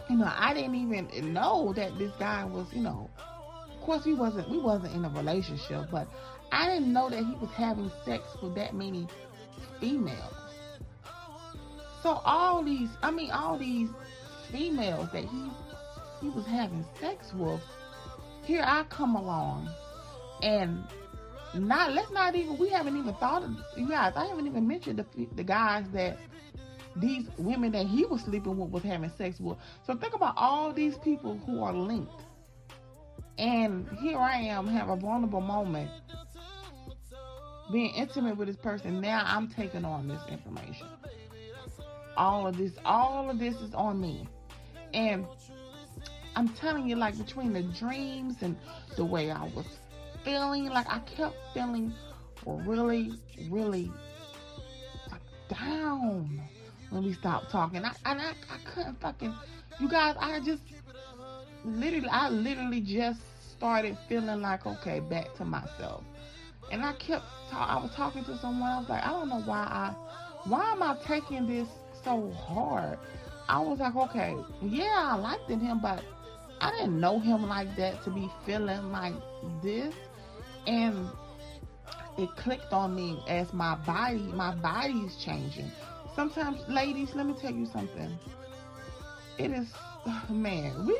you 0.08 0.16
know, 0.16 0.30
I 0.34 0.54
didn't 0.54 0.74
even 0.74 1.32
know 1.32 1.72
that 1.74 1.98
this 1.98 2.12
guy 2.18 2.44
was, 2.44 2.66
you 2.72 2.82
know, 2.82 3.10
of 3.70 3.80
course 3.80 4.04
we 4.04 4.14
wasn't 4.14 4.48
we 4.48 4.58
wasn't 4.58 4.94
in 4.94 5.04
a 5.04 5.10
relationship, 5.10 5.88
but 5.90 6.06
I 6.52 6.68
didn't 6.68 6.92
know 6.92 7.10
that 7.10 7.24
he 7.24 7.34
was 7.40 7.50
having 7.50 7.90
sex 8.04 8.24
with 8.42 8.54
that 8.54 8.74
many 8.74 9.08
females. 9.80 10.34
So 12.02 12.20
all 12.24 12.62
these, 12.62 12.90
I 13.02 13.10
mean, 13.10 13.30
all 13.30 13.58
these 13.58 13.90
females 14.50 15.08
that 15.12 15.24
he 15.24 15.50
he 16.20 16.28
was 16.28 16.46
having 16.46 16.84
sex 17.00 17.32
with, 17.34 17.60
here 18.44 18.62
I 18.64 18.84
come 18.84 19.16
along, 19.16 19.68
and 20.42 20.84
not 21.54 21.92
let's 21.92 22.10
not 22.10 22.34
even 22.34 22.56
we 22.58 22.68
haven't 22.70 22.96
even 22.96 23.14
thought 23.14 23.42
of 23.42 23.50
you 23.76 23.88
guys. 23.88 24.14
I 24.16 24.26
haven't 24.26 24.46
even 24.46 24.66
mentioned 24.66 24.98
the 24.98 25.26
the 25.34 25.44
guys 25.44 25.84
that 25.92 26.18
these 26.96 27.26
women 27.38 27.72
that 27.72 27.86
he 27.86 28.04
was 28.04 28.22
sleeping 28.22 28.56
with 28.56 28.70
was 28.70 28.82
having 28.82 29.10
sex 29.16 29.40
with. 29.40 29.58
So 29.86 29.94
think 29.94 30.14
about 30.14 30.34
all 30.36 30.72
these 30.72 30.96
people 30.98 31.38
who 31.46 31.62
are 31.62 31.72
linked. 31.72 32.22
And 33.38 33.88
here 34.00 34.18
I 34.18 34.36
am, 34.36 34.66
have 34.66 34.90
a 34.90 34.96
vulnerable 34.96 35.40
moment, 35.40 35.90
being 37.72 37.94
intimate 37.94 38.36
with 38.36 38.48
this 38.48 38.56
person. 38.56 39.00
Now 39.00 39.22
I'm 39.24 39.48
taking 39.48 39.84
on 39.84 40.06
this 40.06 40.20
information. 40.28 40.86
All 42.16 42.46
of 42.46 42.58
this, 42.58 42.72
all 42.84 43.30
of 43.30 43.38
this 43.38 43.54
is 43.56 43.72
on 43.72 44.00
me. 44.00 44.28
And 44.92 45.26
I'm 46.36 46.50
telling 46.50 46.88
you, 46.88 46.96
like 46.96 47.16
between 47.16 47.54
the 47.54 47.62
dreams 47.62 48.36
and 48.42 48.56
the 48.96 49.04
way 49.04 49.30
I 49.30 49.44
was 49.44 49.64
feeling, 50.24 50.68
like 50.68 50.86
I 50.88 50.98
kept 51.00 51.36
feeling 51.54 51.92
really, 52.46 53.12
really 53.50 53.90
down 55.48 56.40
when 56.90 57.04
we 57.04 57.12
stopped 57.14 57.50
talking. 57.50 57.84
I 57.84 57.92
and 58.04 58.20
I, 58.20 58.30
I 58.50 58.58
couldn't 58.64 59.00
fucking 59.00 59.34
you 59.80 59.88
guys, 59.88 60.16
I 60.18 60.40
just 60.40 60.62
literally 61.64 62.08
I 62.08 62.28
literally 62.28 62.80
just 62.80 63.20
started 63.52 63.96
feeling 64.08 64.40
like 64.40 64.66
okay, 64.66 65.00
back 65.00 65.34
to 65.36 65.44
myself. 65.44 66.02
And 66.70 66.82
I 66.84 66.92
kept 66.94 67.24
talk, 67.50 67.68
I 67.68 67.76
was 67.82 67.90
talking 67.94 68.24
to 68.24 68.38
someone, 68.38 68.70
I 68.70 68.78
was 68.78 68.88
like, 68.88 69.04
I 69.04 69.10
don't 69.10 69.28
know 69.28 69.42
why 69.42 69.58
I 69.58 69.94
why 70.44 70.72
am 70.72 70.82
I 70.82 70.96
taking 71.06 71.46
this 71.46 71.68
so 72.04 72.30
hard? 72.32 72.98
I 73.48 73.60
was 73.60 73.78
like, 73.80 73.94
okay, 73.94 74.36
yeah, 74.62 75.10
I 75.12 75.16
liked 75.16 75.50
him, 75.50 75.80
but 75.80 76.02
I 76.60 76.70
didn't 76.70 77.00
know 77.00 77.18
him 77.18 77.48
like 77.48 77.74
that 77.76 78.02
to 78.04 78.10
be 78.10 78.30
feeling 78.46 78.92
like 78.92 79.14
this. 79.62 79.94
And 80.66 81.08
it 82.18 82.28
clicked 82.36 82.72
on 82.72 82.94
me 82.94 83.22
as 83.26 83.52
my 83.52 83.74
body, 83.76 84.18
my 84.18 84.54
body's 84.54 85.16
changing. 85.16 85.70
Sometimes, 86.14 86.60
ladies, 86.68 87.14
let 87.14 87.26
me 87.26 87.34
tell 87.40 87.52
you 87.52 87.66
something. 87.66 88.18
It 89.38 89.50
is, 89.50 89.68
man, 90.28 90.86
we, 90.86 90.98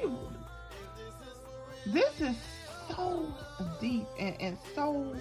this 1.92 2.20
is 2.20 2.36
so 2.88 3.26
deep 3.80 4.06
and, 4.18 4.34
and 4.40 4.58
so 4.74 5.14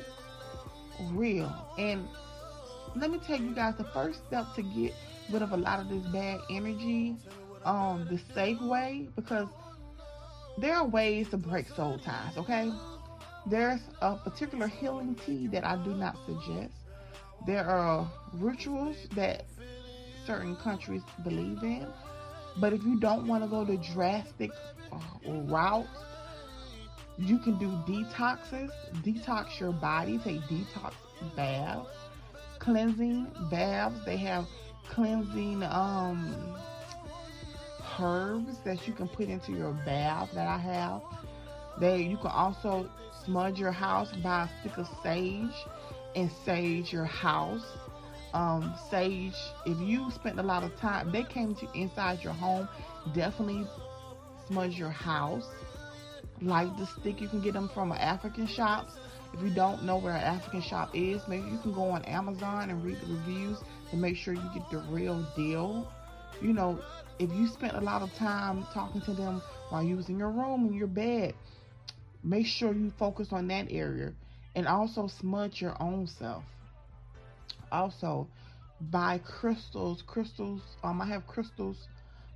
real. 1.12 1.54
And 1.78 2.08
let 2.96 3.12
me 3.12 3.20
tell 3.20 3.40
you 3.40 3.54
guys, 3.54 3.76
the 3.78 3.84
first 3.86 4.26
step 4.28 4.46
to 4.56 4.62
get 4.62 4.94
rid 5.32 5.42
of 5.42 5.52
a 5.52 5.58
lot 5.58 5.80
of 5.80 5.90
this 5.90 6.04
bad 6.12 6.40
energy 6.50 7.16
um 7.64 8.08
the 8.10 8.20
safe 8.34 8.60
way 8.62 9.08
because 9.16 9.48
there 10.58 10.76
are 10.76 10.86
ways 10.86 11.30
to 11.30 11.38
break 11.38 11.68
soul 11.70 12.00
ties, 12.00 12.38
okay? 12.38 12.72
There's 13.46 13.82
a 14.02 14.16
particular 14.16 14.68
healing 14.68 15.16
tea 15.26 15.48
that 15.48 15.66
I 15.66 15.76
do 15.78 15.96
not 15.96 16.16
suggest. 16.26 16.74
There 17.48 17.66
are 17.66 18.08
rituals 18.34 18.96
that 19.16 19.46
certain 20.26 20.56
countries 20.58 21.02
believe 21.24 21.64
in. 21.64 21.88
But 22.58 22.74
if 22.74 22.84
you 22.84 23.00
don't 23.00 23.28
want 23.28 23.44
to 23.44 23.50
go 23.50 23.64
the 23.64 23.78
drastic 23.78 24.52
uh, 24.92 24.98
route, 25.26 25.88
you 27.18 27.40
can 27.40 27.58
do 27.58 27.68
detoxes, 27.92 28.70
detox 29.04 29.60
your 29.60 29.72
body, 29.72 30.20
take 30.20 30.42
detox 30.42 30.94
baths, 31.36 31.88
cleansing 32.60 33.28
baths. 33.50 33.96
They 34.06 34.18
have 34.18 34.46
cleansing 34.90 35.64
um, 35.64 36.56
herbs 38.00 38.58
that 38.66 38.88
you 38.88 38.94
can 38.94 39.08
put 39.08 39.30
into 39.30 39.52
your 39.54 39.72
bath 39.86 40.30
that 40.34 40.48
I 40.48 40.58
have. 40.58 41.02
They 41.78 42.02
you 42.02 42.18
can 42.18 42.32
also 42.32 42.90
smudge 43.26 43.60
your 43.60 43.72
house, 43.72 44.12
by 44.24 44.44
a 44.44 44.60
stick 44.60 44.78
of 44.78 44.88
sage 45.04 45.66
and 46.16 46.32
sage 46.46 46.92
your 46.92 47.06
house. 47.06 47.66
Um, 48.34 48.74
sage, 48.90 49.36
if 49.66 49.80
you 49.80 50.10
spent 50.12 50.40
a 50.40 50.44
lot 50.44 50.64
of 50.64 50.76
time, 50.78 51.12
they 51.12 51.24
came 51.24 51.54
to 51.56 51.68
inside 51.74 52.24
your 52.24 52.34
home, 52.34 52.68
definitely 53.14 53.68
smudge 54.48 54.78
your 54.78 54.90
house. 54.90 55.48
Like 56.42 56.76
the 56.78 56.88
stick, 56.88 57.22
you 57.22 57.28
can 57.28 57.42
get 57.42 57.54
them 57.54 57.70
from 57.74 57.92
an 57.92 58.00
African 58.00 58.48
shops. 58.48 58.94
If 59.34 59.42
you 59.42 59.50
don't 59.50 59.84
know 59.84 59.98
where 59.98 60.14
an 60.14 60.24
African 60.24 60.62
shop 60.62 60.90
is, 60.94 61.22
maybe 61.28 61.48
you 61.50 61.58
can 61.60 61.74
go 61.74 61.90
on 61.90 62.04
Amazon 62.06 62.70
and 62.70 62.84
read 62.84 63.00
the 63.02 63.14
reviews 63.14 63.60
to 63.92 63.96
make 63.96 64.18
sure 64.18 64.34
you 64.34 64.50
get 64.54 64.70
the 64.70 64.80
real 64.90 65.26
deal. 65.36 65.88
You 66.42 66.54
know, 66.54 66.80
if 67.20 67.32
you 67.34 67.48
spent 67.48 67.76
a 67.76 67.82
lot 67.82 68.02
of 68.02 68.14
time 68.16 68.66
talking 68.74 69.02
to 69.02 69.14
them 69.14 69.42
while 69.70 69.84
you 69.84 69.96
was 69.96 70.10
in 70.10 70.18
your 70.18 70.32
room 70.32 70.66
in 70.68 70.74
your 70.74 70.88
bed, 70.88 71.34
make 72.24 72.46
sure 72.46 72.74
you 72.74 72.92
focus 72.98 73.30
on 73.32 73.48
that 73.48 73.68
area 73.70 74.14
and 74.56 74.68
also 74.68 75.08
smudge 75.08 75.62
your 75.62 75.76
own 75.82 76.08
self. 76.08 76.44
Also, 77.72 78.28
buy 78.90 79.20
crystals. 79.20 80.04
Crystals, 80.06 80.62
um, 80.84 81.02
I 81.02 81.08
have 81.08 81.26
crystals 81.28 81.78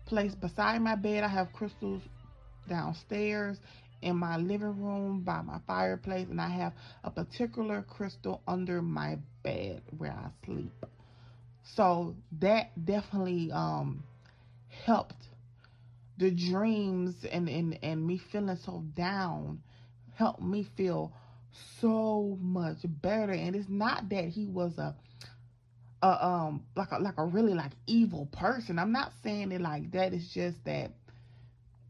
placed 0.05 0.39
beside 0.39 0.81
my 0.81 0.95
bed. 0.95 1.23
I 1.23 1.27
have 1.27 1.51
crystals 1.53 2.01
downstairs 2.67 3.57
in 4.01 4.15
my 4.15 4.37
living 4.37 4.81
room 4.81 5.21
by 5.21 5.41
my 5.41 5.59
fireplace, 5.67 6.27
and 6.29 6.39
I 6.39 6.49
have 6.49 6.73
a 7.03 7.11
particular 7.11 7.81
crystal 7.81 8.41
under 8.47 8.81
my 8.81 9.17
bed 9.43 9.81
where 9.97 10.11
I 10.11 10.29
sleep. 10.45 10.85
So 11.75 12.15
that 12.39 12.85
definitely 12.85 13.51
um, 13.51 14.03
helped 14.85 15.15
the 16.17 16.31
dreams 16.31 17.15
and, 17.29 17.49
and, 17.49 17.77
and 17.81 18.05
me 18.05 18.21
feeling 18.31 18.57
so 18.63 18.83
down 18.95 19.61
helped 20.15 20.41
me 20.41 20.63
feel 20.75 21.13
so 21.79 22.37
much 22.41 22.79
better. 22.83 23.31
And 23.31 23.55
it's 23.55 23.69
not 23.69 24.09
that 24.09 24.25
he 24.25 24.47
was 24.47 24.77
a 24.77 24.95
a 26.01 26.25
um 26.25 26.63
like 26.75 26.91
a 26.91 26.99
like 26.99 27.17
a 27.17 27.25
really 27.25 27.53
like 27.53 27.71
evil 27.87 28.27
person. 28.27 28.79
I'm 28.79 28.91
not 28.91 29.13
saying 29.23 29.51
it 29.51 29.61
like 29.61 29.91
that. 29.91 30.13
It's 30.13 30.33
just 30.33 30.63
that 30.65 30.91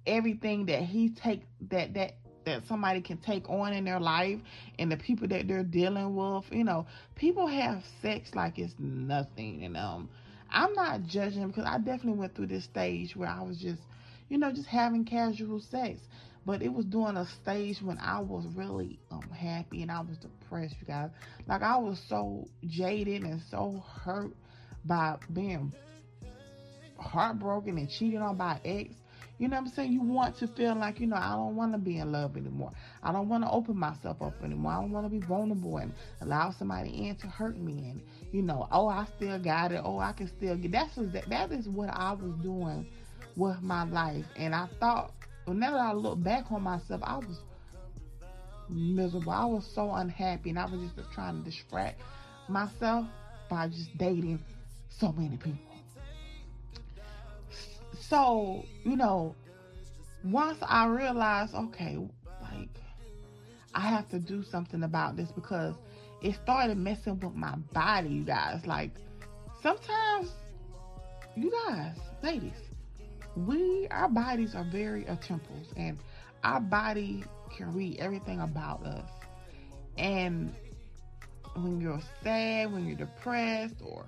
everything 0.05 0.65
that 0.67 0.83
he 0.83 1.09
take 1.09 1.43
that 1.69 1.93
that 1.95 2.15
that 2.45 2.67
somebody 2.67 3.01
can 3.01 3.17
take 3.17 3.49
on 3.49 3.73
in 3.73 3.85
their 3.85 3.99
life 3.99 4.39
and 4.77 4.91
the 4.91 4.97
people 4.97 5.27
that 5.27 5.47
they're 5.47 5.63
dealing 5.63 6.15
with, 6.15 6.45
you 6.51 6.63
know, 6.63 6.85
people 7.15 7.47
have 7.47 7.83
sex 8.01 8.35
like 8.35 8.59
it's 8.59 8.75
nothing. 8.79 9.63
And 9.65 9.75
um 9.75 10.09
I'm 10.51 10.73
not 10.73 11.03
judging 11.03 11.47
because 11.47 11.65
I 11.65 11.77
definitely 11.79 12.19
went 12.19 12.35
through 12.35 12.47
this 12.47 12.63
stage 12.63 13.15
where 13.15 13.29
I 13.29 13.41
was 13.41 13.57
just, 13.57 13.81
you 14.29 14.37
know, 14.37 14.51
just 14.51 14.67
having 14.67 15.03
casual 15.03 15.59
sex. 15.59 15.99
But 16.45 16.61
it 16.61 16.71
was 16.71 16.85
during 16.85 17.17
a 17.17 17.25
stage 17.41 17.81
when 17.81 17.97
I 17.97 18.19
was 18.19 18.45
really 18.55 18.99
um, 19.11 19.21
unhappy 19.31 19.81
and 19.81 19.91
I 19.91 20.01
was 20.01 20.17
depressed, 20.17 20.75
you 20.79 20.87
guys. 20.87 21.09
Like 21.47 21.63
I 21.63 21.77
was 21.77 21.99
so 22.07 22.47
jaded 22.67 23.23
and 23.23 23.41
so 23.49 23.83
hurt 24.03 24.31
by 24.85 25.17
being 25.33 25.73
heartbroken 26.97 27.77
and 27.77 27.89
cheated 27.89 28.21
on 28.21 28.37
by 28.37 28.59
ex. 28.63 28.93
You 29.37 29.49
know 29.49 29.57
what 29.57 29.67
I'm 29.67 29.73
saying? 29.73 29.91
You 29.91 30.01
want 30.01 30.37
to 30.37 30.47
feel 30.47 30.75
like, 30.75 31.01
you 31.01 31.07
know, 31.07 31.17
I 31.17 31.35
don't 31.35 31.57
want 31.57 31.73
to 31.73 31.77
be 31.77 31.97
in 31.97 32.11
love 32.11 32.37
anymore. 32.37 32.71
I 33.03 33.11
don't 33.11 33.27
want 33.27 33.43
to 33.43 33.51
open 33.51 33.77
myself 33.77 34.21
up 34.21 34.33
anymore. 34.41 34.71
I 34.71 34.81
don't 34.81 34.91
want 34.91 35.05
to 35.05 35.09
be 35.09 35.25
vulnerable 35.25 35.77
and 35.77 35.93
allow 36.21 36.51
somebody 36.57 37.09
in 37.09 37.17
to 37.17 37.27
hurt 37.27 37.57
me. 37.57 37.73
And, 37.89 38.01
you 38.31 38.41
know, 38.41 38.67
oh, 38.71 38.87
I 38.87 39.05
still 39.17 39.37
got 39.37 39.73
it. 39.73 39.81
Oh, 39.83 39.99
I 39.99 40.13
can 40.13 40.29
still 40.37 40.55
get 40.55 40.71
That's 40.71 40.95
that, 40.95 41.29
that 41.29 41.51
is 41.51 41.67
what 41.67 41.89
I 41.89 42.13
was 42.13 42.33
doing 42.41 42.87
with 43.35 43.61
my 43.61 43.83
life. 43.83 44.25
And 44.37 44.55
I 44.55 44.69
thought, 44.79 45.11
whenever 45.45 45.77
I 45.77 45.93
look 45.93 46.21
back 46.21 46.51
on 46.51 46.63
myself, 46.63 47.01
I 47.03 47.17
was 47.17 47.39
miserable. 48.69 49.31
I 49.31 49.45
was 49.45 49.65
so 49.65 49.91
unhappy. 49.91 50.49
And 50.49 50.59
I 50.59 50.65
was 50.65 50.91
just 50.95 51.11
trying 51.11 51.43
to 51.43 51.49
distract 51.49 52.01
myself 52.47 53.05
by 53.49 53.67
just 53.67 53.97
dating 53.97 54.43
so 54.89 55.11
many 55.11 55.37
people. 55.37 55.59
So, 57.99 58.63
you 58.83 58.95
know, 58.95 59.35
once 60.23 60.57
I 60.61 60.87
realized, 60.87 61.55
okay, 61.55 61.97
like, 62.41 62.69
I 63.73 63.81
have 63.81 64.09
to 64.09 64.19
do 64.19 64.43
something 64.43 64.83
about 64.83 65.15
this 65.15 65.31
because 65.31 65.75
it 66.21 66.35
started 66.43 66.77
messing 66.77 67.19
with 67.19 67.35
my 67.35 67.55
body, 67.73 68.09
you 68.09 68.23
guys. 68.23 68.65
Like, 68.65 68.91
sometimes, 69.61 70.31
you 71.35 71.51
guys, 71.67 71.97
ladies, 72.23 72.53
we, 73.35 73.87
our 73.91 74.09
bodies 74.09 74.55
are 74.55 74.63
very 74.63 75.05
temples, 75.21 75.67
and 75.75 75.97
our 76.43 76.59
body 76.59 77.23
can 77.55 77.73
read 77.73 77.99
everything 77.99 78.41
about 78.41 78.85
us. 78.85 79.09
And 79.97 80.53
when 81.55 81.79
you're 81.79 82.01
sad, 82.23 82.71
when 82.71 82.85
you're 82.85 82.97
depressed, 82.97 83.75
or, 83.83 84.05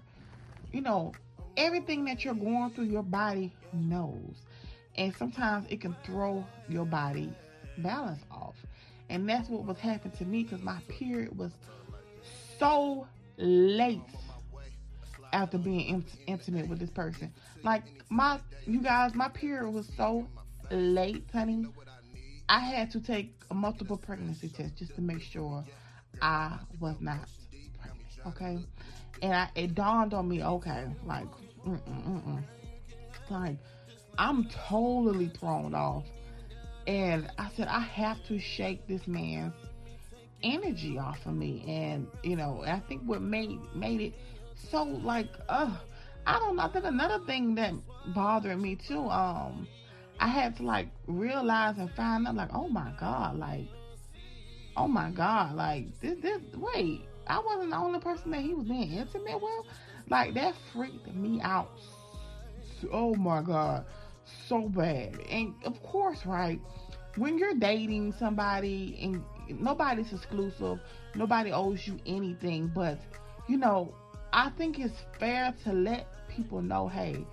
you 0.72 0.81
know, 0.81 1.13
everything 1.55 2.05
that 2.05 2.24
you're 2.24 2.34
going 2.34 2.72
through, 2.72 2.86
your 2.86 3.03
body 3.03 3.53
knows. 3.74 4.36
And 4.96 5.15
sometimes 5.15 5.67
it 5.69 5.81
can 5.81 5.96
throw 6.03 6.46
your 6.69 6.86
body 6.86 7.31
balance 7.79 8.24
off. 8.31 8.55
And 9.10 9.27
that's 9.29 9.50
what 9.50 9.65
was 9.65 9.77
happening 9.77 10.17
to 10.17 10.25
me 10.25 10.43
because 10.43 10.62
my 10.62 10.79
period 10.88 11.38
was 11.38 11.51
so 12.60 13.07
late 13.38 14.01
after 15.34 15.57
being 15.57 15.81
in- 15.81 16.05
intimate 16.27 16.67
with 16.67 16.79
this 16.79 16.89
person. 16.89 17.34
Like 17.63 17.84
my, 18.10 18.39
you 18.65 18.81
guys, 18.81 19.13
my 19.13 19.29
period 19.29 19.71
was 19.71 19.89
so 19.95 20.28
late, 20.71 21.23
honey. 21.34 21.65
I 22.49 22.60
had 22.60 22.91
to 22.91 23.02
take 23.02 23.34
multiple 23.54 23.97
pregnancy 23.97 24.49
tests 24.49 24.80
just 24.80 24.95
to 24.95 25.02
make 25.02 25.21
sure 25.21 25.63
I 26.21 26.58
was 26.80 26.95
not 27.02 27.28
pregnant. 27.82 28.08
Okay, 28.28 28.60
and 29.21 29.34
I, 29.34 29.49
it 29.56 29.75
dawned 29.75 30.13
on 30.13 30.28
me, 30.30 30.43
okay, 30.43 30.86
like 31.06 31.28
Mm-mm-mm. 31.67 32.43
Like, 33.30 33.58
I'm 34.17 34.45
totally 34.49 35.28
thrown 35.28 35.75
off. 35.75 36.06
And 36.88 37.30
I 37.38 37.49
said, 37.56 37.67
I 37.67 37.82
have 37.82 38.23
to 38.28 38.39
shake 38.39 38.88
this 38.88 39.06
man's 39.08 39.54
energy 40.43 40.97
off 40.97 41.25
of 41.25 41.36
me. 41.36 41.63
And, 41.67 42.08
you 42.23 42.38
know, 42.38 42.63
I 42.65 42.80
think 42.88 43.02
what 43.04 43.21
made 43.21 43.60
made 43.75 43.99
it 43.99 44.13
so 44.70 44.84
like, 44.84 45.30
uh, 45.50 45.76
I 46.26 46.39
don't 46.39 46.56
know. 46.56 46.63
I 46.63 46.70
think 46.70 46.86
another 46.86 47.24
thing 47.26 47.56
that 47.56 47.74
bothered 48.13 48.60
me 48.60 48.76
too, 48.76 49.10
um, 49.10 49.67
I 50.20 50.28
had 50.28 50.56
to 50.58 50.63
like 50.63 50.89
realize 51.08 51.78
and 51.78 51.89
find 51.91 52.28
out 52.28 52.36
like, 52.36 52.50
oh 52.54 52.67
my 52.67 52.91
God, 53.00 53.38
like, 53.38 53.67
oh 54.76 54.88
my 54.88 55.12
God, 55.12 55.56
like 55.56 56.00
this, 56.02 56.17
this, 56.22 56.41
wait, 56.56 57.02
I 57.28 57.39
wasn't 57.39 57.72
the 57.72 57.78
only 57.78 58.00
person 58.00 58.32
that 58.32 58.41
he 58.41 58.54
was 58.54 58.67
being 58.67 58.91
intimate 58.91 59.41
with. 59.41 59.65
Like 60.10 60.34
that 60.36 60.56
freaked 60.74 61.13
me 61.13 61.41
out. 61.41 61.72
Oh 62.91 63.15
my 63.15 63.41
god, 63.41 63.86
so 64.48 64.70
bad. 64.70 65.20
And 65.30 65.54
of 65.65 65.82
course, 65.84 66.26
right, 66.26 66.60
when 67.15 67.38
you're 67.38 67.56
dating 67.56 68.13
somebody 68.20 68.98
and 69.02 69.24
nobody's 69.60 70.13
exclusive, 70.13 70.80
nobody 71.15 71.52
owes 71.52 71.86
you 71.88 71.98
anything, 72.06 72.72
but 72.74 73.00
you 73.48 73.58
know, 73.58 73.93
I 74.34 74.52
think 74.58 74.80
it's 74.80 74.94
fair 75.20 75.54
to 75.63 75.74
let 75.74 76.08
people 76.30 76.62
know, 76.62 76.88
hey, 76.88 77.26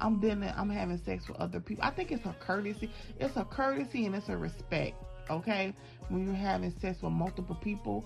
I'm 0.00 0.18
dealing, 0.20 0.50
I'm 0.56 0.70
having 0.70 0.98
sex 1.04 1.28
with 1.28 1.36
other 1.38 1.60
people. 1.60 1.84
I 1.84 1.90
think 1.90 2.10
it's 2.10 2.24
a 2.24 2.34
courtesy. 2.40 2.90
It's 3.18 3.36
a 3.36 3.44
courtesy 3.44 4.06
and 4.06 4.14
it's 4.14 4.28
a 4.28 4.36
respect. 4.36 4.96
Okay, 5.28 5.72
when 6.08 6.26
you're 6.26 6.34
having 6.34 6.74
sex 6.80 7.02
with 7.02 7.12
multiple 7.12 7.56
people, 7.62 8.04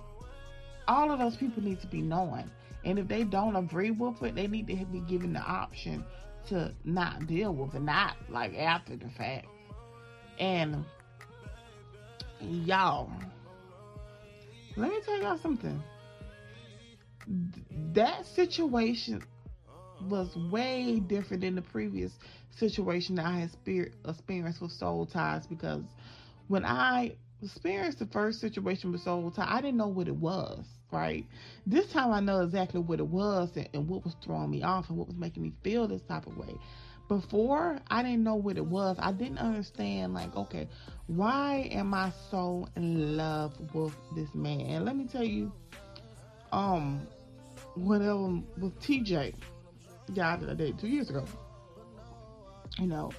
all 0.89 1.11
of 1.11 1.19
those 1.19 1.37
people 1.37 1.63
need 1.63 1.81
to 1.81 1.87
be 1.87 2.03
knowing. 2.03 2.51
And 2.85 2.99
if 2.99 3.09
they 3.09 3.25
don't 3.25 3.57
agree 3.57 3.91
with 3.91 4.23
it, 4.23 4.35
they 4.35 4.47
need 4.47 4.67
to 4.67 4.85
be 4.85 5.01
given 5.01 5.33
the 5.33 5.41
option 5.41 6.05
to 6.49 6.75
not 6.85 7.27
deal 7.27 7.55
with 7.55 7.75
it, 7.75 7.81
not 7.83 8.17
like 8.29 8.55
after 8.55 8.97
the 8.97 9.09
fact. 9.17 9.47
And 10.39 10.85
y'all, 12.41 13.11
let 14.77 14.91
me 14.91 14.99
tell 15.05 15.23
y'all 15.23 15.39
something. 15.39 15.83
That 17.95 18.27
situation 18.27 19.23
was 20.09 20.35
way 20.51 21.01
different 21.01 21.43
than 21.43 21.55
the 21.55 21.63
previous 21.63 22.13
situation 22.51 23.17
that 23.17 23.27
I 23.27 23.41
had 23.41 23.51
experienced 24.07 24.61
with 24.61 24.73
soul 24.73 25.07
ties 25.07 25.47
because 25.47 25.85
when 26.49 26.65
I 26.65 27.17
experienced 27.43 27.99
the 27.99 28.07
first 28.07 28.41
situation 28.41 28.93
with 28.93 29.03
soul 29.03 29.31
ties, 29.31 29.49
I 29.49 29.61
didn't 29.61 29.77
know 29.77 29.89
what 29.89 30.09
it 30.09 30.17
was 30.17 30.65
right? 30.95 31.27
This 31.67 31.91
time 31.93 32.13
I 32.13 32.21
know 32.21 32.41
exactly 32.41 32.81
what 32.81 33.01
it 33.01 33.07
was 33.07 33.51
and, 33.57 33.69
and 33.75 33.89
what 33.89 34.05
was 34.05 34.15
throwing 34.25 34.51
me 34.51 34.63
off 34.63 34.89
and 34.89 34.97
what 34.97 35.09
was 35.09 35.17
making 35.17 35.43
me 35.43 35.53
feel 35.63 35.89
this 35.89 36.03
type 36.03 36.27
of 36.27 36.37
way. 36.37 36.55
Before, 37.09 37.79
I 37.89 38.03
didn't 38.03 38.25
know 38.25 38.37
what 38.37 38.57
it 38.57 38.65
was. 38.65 38.97
I 38.99 39.13
didn't 39.13 39.39
understand, 39.39 40.15
like, 40.15 40.35
okay, 40.35 40.69
why 41.07 41.69
am 41.71 41.93
I 41.93 42.13
so 42.31 42.67
in 42.77 43.17
love 43.17 43.53
with 43.75 43.93
this 44.17 44.29
man? 44.35 44.61
And 44.61 44.85
let 44.87 44.97
me 44.97 45.07
tell 45.07 45.25
you, 45.25 45.53
um, 46.55 47.07
whatever 47.75 48.27
with 48.59 48.79
TJ, 48.81 49.35
the 50.07 50.13
guy 50.13 50.37
that 50.37 50.49
I 50.49 50.55
dated 50.55 50.79
two 50.79 50.89
years 50.89 51.11
ago, 51.11 51.25
you 52.79 52.87
know, 52.87 53.11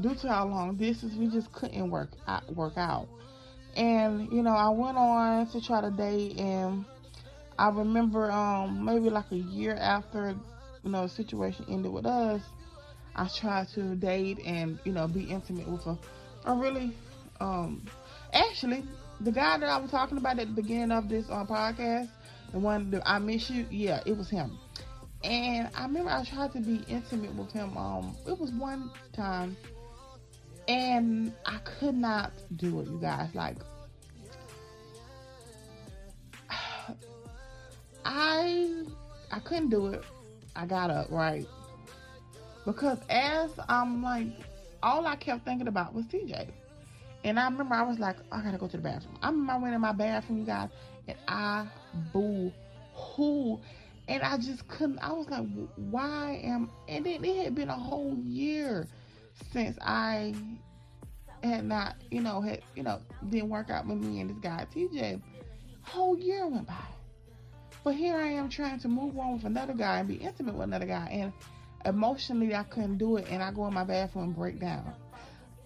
due 0.00 0.14
to 0.14 0.28
how 0.28 0.46
long 0.46 0.76
distance, 0.76 1.14
we 1.14 1.28
just 1.28 1.50
couldn't 1.52 1.90
work 1.90 2.10
out, 2.28 2.54
work 2.54 2.76
out. 2.76 3.08
And 3.76 4.30
you 4.30 4.42
know, 4.42 4.52
I 4.52 4.68
went 4.68 4.98
on 4.98 5.46
to 5.48 5.60
try 5.60 5.80
to 5.80 5.90
date, 5.90 6.38
and 6.38 6.84
I 7.58 7.70
remember 7.70 8.30
um 8.30 8.84
maybe 8.84 9.08
like 9.10 9.32
a 9.32 9.36
year 9.36 9.74
after 9.74 10.36
you 10.84 10.90
know 10.90 11.04
the 11.04 11.08
situation 11.08 11.64
ended 11.68 11.90
with 11.90 12.06
us, 12.06 12.42
I 13.16 13.28
tried 13.28 13.68
to 13.70 13.96
date 13.96 14.40
and 14.44 14.78
you 14.84 14.92
know 14.92 15.08
be 15.08 15.24
intimate 15.24 15.66
with 15.66 15.86
a, 15.86 15.98
a 16.44 16.54
really 16.54 16.92
um 17.40 17.82
actually 18.32 18.84
the 19.20 19.32
guy 19.32 19.58
that 19.58 19.68
I 19.68 19.78
was 19.78 19.90
talking 19.90 20.18
about 20.18 20.38
at 20.38 20.48
the 20.48 20.52
beginning 20.52 20.92
of 20.92 21.08
this 21.08 21.30
um, 21.30 21.46
podcast, 21.46 22.08
the 22.54 22.60
one 22.60 22.90
that 22.92 23.02
I 23.04 23.18
miss 23.18 23.50
you, 23.50 23.66
yeah, 23.68 24.00
it 24.06 24.16
was 24.16 24.30
him. 24.30 24.56
And 25.24 25.68
I 25.74 25.82
remember 25.82 26.10
I 26.10 26.22
tried 26.22 26.52
to 26.52 26.60
be 26.60 26.84
intimate 26.86 27.34
with 27.34 27.50
him. 27.50 27.76
Um, 27.76 28.16
it 28.28 28.38
was 28.38 28.52
one 28.52 28.92
time, 29.12 29.56
and 30.68 31.32
I 31.44 31.58
could 31.64 31.96
not 31.96 32.30
do 32.56 32.80
it, 32.80 32.86
you 32.86 32.98
guys. 33.00 33.34
Like 33.34 33.56
I 38.04 38.84
I 39.32 39.38
couldn't 39.40 39.70
do 39.70 39.88
it. 39.88 40.04
I 40.54 40.64
got 40.64 40.90
up 40.90 41.10
right 41.10 41.48
because 42.64 42.98
as 43.10 43.50
I'm 43.68 44.00
like, 44.00 44.28
all 44.80 45.08
I 45.08 45.16
kept 45.16 45.44
thinking 45.44 45.66
about 45.66 45.92
was 45.92 46.04
TJ, 46.04 46.50
And 47.24 47.40
I 47.40 47.48
remember 47.48 47.74
I 47.74 47.82
was 47.82 47.98
like, 47.98 48.18
I 48.30 48.40
gotta 48.42 48.58
go 48.58 48.68
to 48.68 48.76
the 48.76 48.82
bathroom. 48.82 49.18
I 49.22 49.30
remember 49.30 49.52
I 49.54 49.56
went 49.58 49.74
in 49.74 49.80
my 49.80 49.90
bathroom, 49.90 50.38
you 50.38 50.44
guys, 50.44 50.68
and 51.08 51.16
I 51.28 51.66
boo 52.12 52.52
hoo. 52.94 53.60
And 54.06 54.22
I 54.22 54.36
just 54.36 54.68
couldn't, 54.68 54.98
I 54.98 55.12
was 55.12 55.28
like, 55.30 55.46
why 55.76 56.40
am, 56.44 56.70
and 56.88 57.06
then 57.06 57.24
it 57.24 57.44
had 57.44 57.54
been 57.54 57.70
a 57.70 57.76
whole 57.76 58.16
year 58.22 58.86
since 59.52 59.78
I 59.80 60.34
had 61.42 61.64
not, 61.64 61.96
you 62.10 62.20
know, 62.20 62.42
had, 62.42 62.60
you 62.76 62.82
know, 62.82 63.00
didn't 63.30 63.48
work 63.48 63.70
out 63.70 63.86
with 63.86 63.98
me 63.98 64.20
and 64.20 64.28
this 64.28 64.38
guy, 64.38 64.66
TJ. 64.74 65.22
Whole 65.82 66.18
year 66.18 66.46
went 66.46 66.66
by. 66.66 66.74
But 67.82 67.94
here 67.94 68.16
I 68.16 68.28
am 68.28 68.48
trying 68.48 68.78
to 68.80 68.88
move 68.88 69.18
on 69.18 69.34
with 69.34 69.44
another 69.44 69.74
guy 69.74 69.98
and 69.98 70.08
be 70.08 70.14
intimate 70.14 70.54
with 70.54 70.64
another 70.64 70.86
guy. 70.86 71.08
And 71.10 71.32
emotionally, 71.84 72.54
I 72.54 72.62
couldn't 72.64 72.98
do 72.98 73.16
it. 73.16 73.26
And 73.30 73.42
I 73.42 73.52
go 73.52 73.66
in 73.66 73.74
my 73.74 73.84
bathroom 73.84 74.24
and 74.24 74.36
break 74.36 74.58
down. 74.58 74.94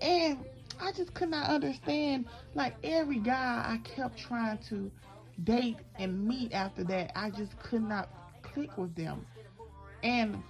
And 0.01 0.39
I 0.81 0.93
just 0.93 1.15
could 1.15 1.31
not 1.31 1.49
understand. 1.49 2.27
Like 2.55 2.75
every 2.83 3.19
guy 3.19 3.65
I 3.67 3.79
kept 3.79 4.19
trying 4.19 4.59
to 4.69 4.91
date 5.45 5.77
and 5.99 6.27
meet 6.27 6.53
after 6.53 6.85
that, 6.85 7.13
I 7.17 7.31
just 7.31 7.59
could 7.59 7.83
not 7.83 8.09
click 8.43 8.77
with 8.77 8.95
them. 8.95 9.27
And 10.03 10.43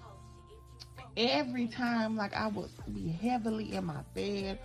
every 1.16 1.66
time, 1.66 2.16
like 2.16 2.34
I 2.34 2.48
would 2.48 2.70
be 2.92 3.08
heavily 3.08 3.74
in 3.74 3.84
my 3.86 4.02
bed, 4.14 4.58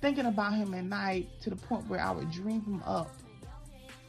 thinking 0.00 0.26
about 0.26 0.54
him 0.54 0.74
at 0.74 0.84
night 0.84 1.28
to 1.42 1.50
the 1.50 1.56
point 1.56 1.88
where 1.88 2.00
I 2.00 2.10
would 2.10 2.30
dream 2.30 2.62
him 2.62 2.82
up. 2.84 3.14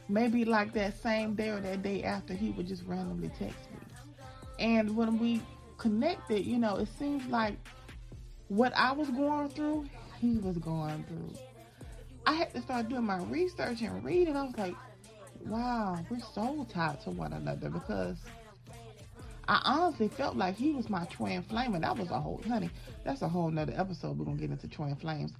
Maybe 0.08 0.44
like 0.44 0.72
that 0.74 1.00
same 1.02 1.34
day 1.34 1.48
or 1.48 1.60
that 1.60 1.82
day 1.82 2.02
after, 2.02 2.34
he 2.34 2.50
would 2.50 2.68
just 2.68 2.84
randomly 2.84 3.30
text 3.38 3.70
me. 3.70 3.78
And 4.58 4.96
when 4.96 5.18
we 5.18 5.40
connected, 5.78 6.44
you 6.44 6.58
know, 6.58 6.76
it 6.76 6.88
seems 6.98 7.26
like 7.26 7.56
what 8.48 8.72
I 8.76 8.92
was 8.92 9.08
going 9.10 9.48
through, 9.48 9.86
he 10.20 10.36
was 10.36 10.58
going 10.58 11.04
through. 11.04 11.38
I 12.26 12.32
had 12.32 12.52
to 12.54 12.62
start 12.62 12.88
doing 12.88 13.04
my 13.04 13.22
research 13.24 13.82
and 13.82 14.04
reading. 14.04 14.36
I 14.36 14.44
was 14.44 14.56
like, 14.56 14.74
wow, 15.46 15.98
we're 16.10 16.18
so 16.34 16.66
tied 16.72 17.00
to 17.02 17.10
one 17.10 17.32
another 17.32 17.70
because 17.70 18.16
I 19.46 19.60
honestly 19.64 20.08
felt 20.08 20.36
like 20.36 20.56
he 20.56 20.72
was 20.72 20.88
my 20.88 21.04
twin 21.06 21.42
flame, 21.42 21.74
and 21.74 21.84
that 21.84 21.96
was 21.96 22.10
a 22.10 22.20
whole 22.20 22.42
honey. 22.46 22.70
That's 23.04 23.22
a 23.22 23.28
whole 23.28 23.50
nother 23.50 23.74
episode. 23.76 24.18
We're 24.18 24.24
gonna 24.24 24.38
get 24.38 24.50
into 24.50 24.68
twin 24.68 24.96
flames. 24.96 25.32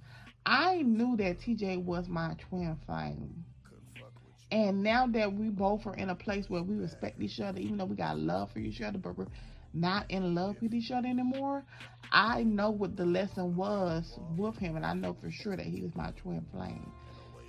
I 0.45 0.83
knew 0.83 1.17
that 1.17 1.39
TJ 1.39 1.83
was 1.83 2.07
my 2.07 2.35
twin 2.49 2.77
flame. 2.85 3.45
And 4.51 4.83
now 4.83 5.07
that 5.07 5.33
we 5.33 5.49
both 5.49 5.87
are 5.87 5.95
in 5.95 6.11
a 6.11 6.15
place 6.15 6.49
where 6.49 6.61
we 6.61 6.75
respect 6.75 7.19
each 7.19 7.39
other, 7.39 7.59
even 7.59 7.77
though 7.77 7.85
we 7.85 7.95
got 7.95 8.19
love 8.19 8.51
for 8.51 8.59
each 8.59 8.79
other, 8.81 8.99
but 8.99 9.17
we're 9.17 9.25
not 9.73 10.09
in 10.11 10.35
love 10.35 10.55
with 10.61 10.73
each 10.73 10.91
other 10.91 11.07
anymore, 11.07 11.63
I 12.11 12.43
know 12.43 12.69
what 12.69 12.95
the 12.95 13.05
lesson 13.05 13.55
was 13.55 14.19
with 14.37 14.55
him, 14.57 14.75
and 14.75 14.85
I 14.85 14.93
know 14.93 15.15
for 15.19 15.31
sure 15.31 15.57
that 15.57 15.65
he 15.65 15.81
was 15.81 15.95
my 15.95 16.11
twin 16.11 16.45
flame. 16.53 16.91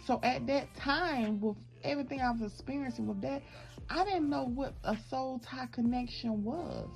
So 0.06 0.20
at 0.22 0.46
that 0.46 0.74
time, 0.74 1.40
with 1.40 1.56
everything 1.84 2.20
I 2.20 2.30
was 2.30 2.52
experiencing 2.52 3.06
with 3.06 3.20
that, 3.22 3.42
I 3.88 4.04
didn't 4.04 4.28
know 4.28 4.44
what 4.44 4.74
a 4.84 4.96
soul 5.08 5.40
tie 5.44 5.68
connection 5.72 6.42
was. 6.44 6.88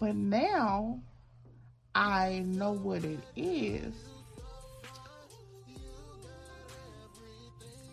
But 0.00 0.14
now 0.14 1.00
I 1.94 2.44
know 2.46 2.72
what 2.72 3.04
it 3.04 3.20
is. 3.36 3.92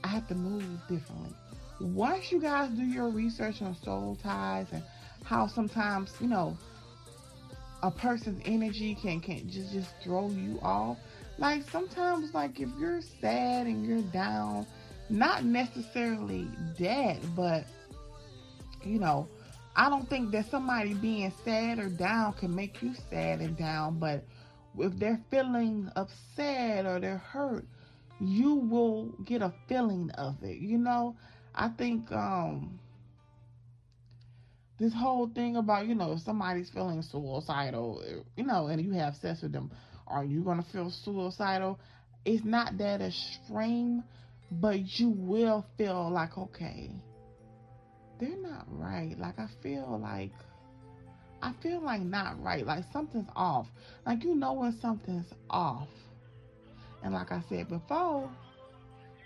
I 0.04 0.08
have 0.08 0.28
to 0.28 0.36
move 0.36 0.64
differently. 0.88 1.34
Once 1.82 2.32
you 2.32 2.40
guys 2.40 2.70
do 2.70 2.84
your 2.84 3.10
research 3.10 3.62
on 3.62 3.76
soul 3.76 4.18
ties 4.22 4.68
and 4.72 4.84
how 5.24 5.48
sometimes, 5.48 6.14
you 6.22 6.28
know, 6.28 6.56
a 7.82 7.92
person's 7.92 8.42
energy 8.46 8.96
can 9.02 9.20
can 9.20 9.50
just 9.50 9.74
just 9.74 9.90
throw 10.04 10.30
you 10.30 10.60
off. 10.62 10.98
Like 11.38 11.70
sometimes 11.70 12.34
like 12.34 12.60
if 12.60 12.70
you're 12.80 13.02
sad 13.02 13.68
and 13.68 13.86
you're 13.86 14.02
down, 14.02 14.66
not 15.10 15.44
necessarily 15.44 16.48
dead, 16.78 17.22
but 17.36 17.66
you 18.84 19.00
know, 19.00 19.28
I 19.76 19.90
don't 19.90 20.08
think 20.10 20.32
that 20.32 20.50
somebody 20.50 20.94
being 20.94 21.32
sad 21.44 21.80
or 21.80 21.90
down 21.90 22.34
can 22.34 22.56
make 22.56 22.82
you 22.82 22.94
sad 23.10 23.42
and 23.42 23.58
down, 23.58 24.00
but 24.00 24.24
if 24.78 24.98
they're 24.98 25.22
feeling 25.30 25.90
upset 25.96 26.86
or 26.86 27.00
they're 27.00 27.18
hurt, 27.18 27.66
you 28.20 28.56
will 28.56 29.08
get 29.26 29.42
a 29.42 29.54
feeling 29.68 30.12
of 30.12 30.42
it. 30.44 30.58
You 30.58 30.78
know, 30.78 31.16
I 31.54 31.70
think 31.70 32.12
um 32.12 32.80
this 34.78 34.94
whole 34.94 35.28
thing 35.28 35.56
about, 35.56 35.88
you 35.88 35.96
know, 35.96 36.14
if 36.14 36.22
somebody's 36.22 36.70
feeling 36.70 37.02
suicidal, 37.02 38.04
you 38.36 38.44
know, 38.44 38.68
and 38.68 38.82
you 38.82 38.92
have 38.92 39.16
sex 39.16 39.42
with 39.42 39.54
them, 39.54 39.72
are 40.08 40.26
you 40.26 40.42
going 40.42 40.62
to 40.62 40.70
feel 40.70 40.90
suicidal? 40.90 41.80
It's 42.26 42.44
not 42.44 42.78
that 42.80 43.02
extreme, 43.02 44.04
but 44.52 45.00
you 45.00 45.10
will 45.10 45.66
feel 45.78 46.10
like, 46.10 46.38
okay, 46.38 46.92
they're 48.20 48.38
not 48.38 48.66
right. 48.70 49.16
Like, 49.18 49.40
I 49.40 49.48
feel 49.62 50.00
like, 50.02 50.32
I 51.42 51.54
feel 51.62 51.82
like 51.82 52.02
not 52.02 52.42
right. 52.42 52.66
Like, 52.66 52.86
something's 52.92 53.30
off. 53.36 53.68
Like, 54.06 54.24
you 54.24 54.36
know 54.36 54.54
when 54.54 54.78
something's 54.80 55.32
off. 55.50 55.90
And 57.04 57.14
like 57.14 57.32
I 57.32 57.42
said 57.50 57.70
before, 57.70 58.30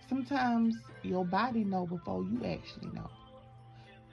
sometimes 0.10 0.75
your 1.03 1.25
body 1.25 1.63
know 1.63 1.86
before 1.86 2.23
you 2.23 2.43
actually 2.45 2.91
know. 2.93 3.10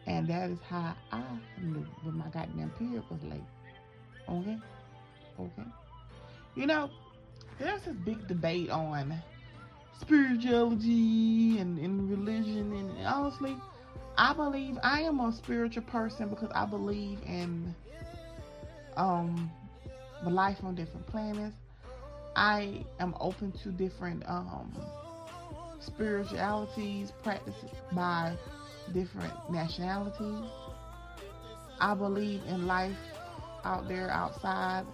And 0.06 0.28
that 0.28 0.50
is 0.50 0.58
how 0.68 0.94
I 1.10 1.22
knew 1.60 1.84
when 2.02 2.18
my 2.18 2.28
goddamn 2.28 2.70
period 2.78 3.02
was 3.10 3.20
late. 3.24 3.40
Okay? 4.28 4.58
Okay? 5.40 5.68
You 6.54 6.66
know, 6.66 6.90
there's 7.58 7.82
this 7.82 7.94
big 8.04 8.28
debate 8.28 8.70
on 8.70 9.20
spirituality 10.00 11.58
and, 11.58 11.78
and 11.78 12.10
religion. 12.10 12.72
And 12.72 13.06
honestly, 13.06 13.56
I 14.16 14.32
believe 14.32 14.78
I 14.82 15.00
am 15.02 15.20
a 15.20 15.32
spiritual 15.32 15.82
person 15.84 16.28
because 16.28 16.50
I 16.54 16.66
believe 16.66 17.18
in 17.26 17.74
um 18.96 19.50
life 20.24 20.58
on 20.62 20.74
different 20.74 21.06
planets. 21.06 21.56
I 22.34 22.84
am 22.98 23.14
open 23.20 23.52
to 23.62 23.70
different 23.70 24.22
um 24.28 24.74
spiritualities 25.80 27.12
practiced 27.22 27.64
by 27.92 28.36
different 28.92 29.32
nationalities. 29.50 30.50
I 31.80 31.94
believe 31.94 32.42
in 32.48 32.66
life 32.66 32.96
out 33.64 33.88
there 33.88 34.10
outside 34.10 34.86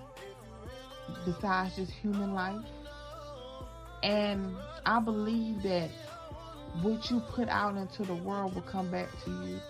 besides 1.25 1.77
just 1.77 1.93
human 1.93 2.35
life. 2.35 2.65
And 4.03 4.57
I 4.85 5.01
believe 5.01 5.62
that 5.62 5.91
what 6.81 7.11
you 7.11 7.21
put 7.35 7.49
out 7.49 7.77
into 7.77 8.03
the 8.05 8.15
world 8.15 8.55
will 8.55 8.62
come 8.62 8.91
back 8.91 9.09
to 9.25 9.31
you. 9.31 9.61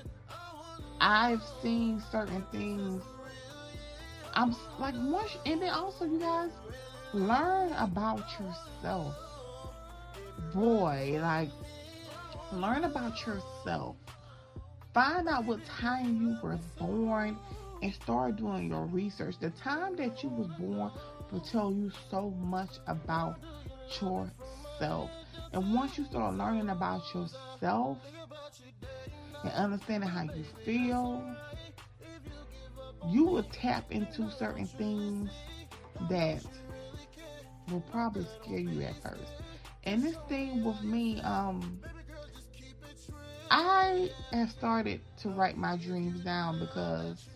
I've 1.01 1.43
seen 1.63 2.03
certain 2.11 2.45
things. 2.53 3.03
I'm 4.35 4.55
like 4.79 4.95
once, 4.97 5.37
and 5.45 5.61
then 5.61 5.71
also 5.71 6.05
you 6.07 6.19
guys 6.19 6.51
learn 7.13 7.73
about 7.73 8.23
yourself. 8.41 9.15
Boy, 10.55 11.19
like 11.21 11.51
learn 12.53 12.85
about 12.85 13.15
yourself. 13.27 13.97
Find 14.95 15.29
out 15.29 15.45
what 15.45 15.61
time 15.67 16.21
you 16.21 16.37
were 16.43 16.59
born 16.79 17.37
and 17.83 17.93
start 17.95 18.37
doing 18.37 18.69
your 18.69 18.85
research. 18.87 19.35
The 19.41 19.51
time 19.51 19.97
that 19.97 20.23
you 20.23 20.29
was 20.29 20.49
born 20.59 20.91
will 21.31 21.41
tell 21.41 21.73
you 21.73 21.91
so 22.11 22.31
much 22.31 22.71
about 22.87 23.39
yourself. 23.89 25.11
And 25.53 25.75
once 25.75 25.99
you 25.99 26.05
start 26.05 26.35
learning 26.35 26.71
about 26.71 27.03
yourself 27.15 27.99
and 29.43 29.53
understanding 29.53 30.09
how 30.09 30.23
you 30.23 30.45
feel, 30.65 31.23
you 33.09 33.25
will 33.25 33.43
tap 33.45 33.91
into 33.91 34.31
certain 34.31 34.67
things 34.67 35.31
that 36.09 36.43
will 37.71 37.83
probably 37.93 38.27
scare 38.43 38.59
you 38.59 38.83
at 38.83 39.01
first. 39.03 39.33
And 39.85 40.03
this 40.03 40.17
thing 40.29 40.65
with 40.65 40.81
me, 40.83 41.21
um, 41.23 41.81
I 43.51 44.11
have 44.33 44.51
started 44.51 45.01
to 45.19 45.29
write 45.29 45.59
my 45.59 45.77
dreams 45.77 46.21
down 46.25 46.59
because 46.59 47.29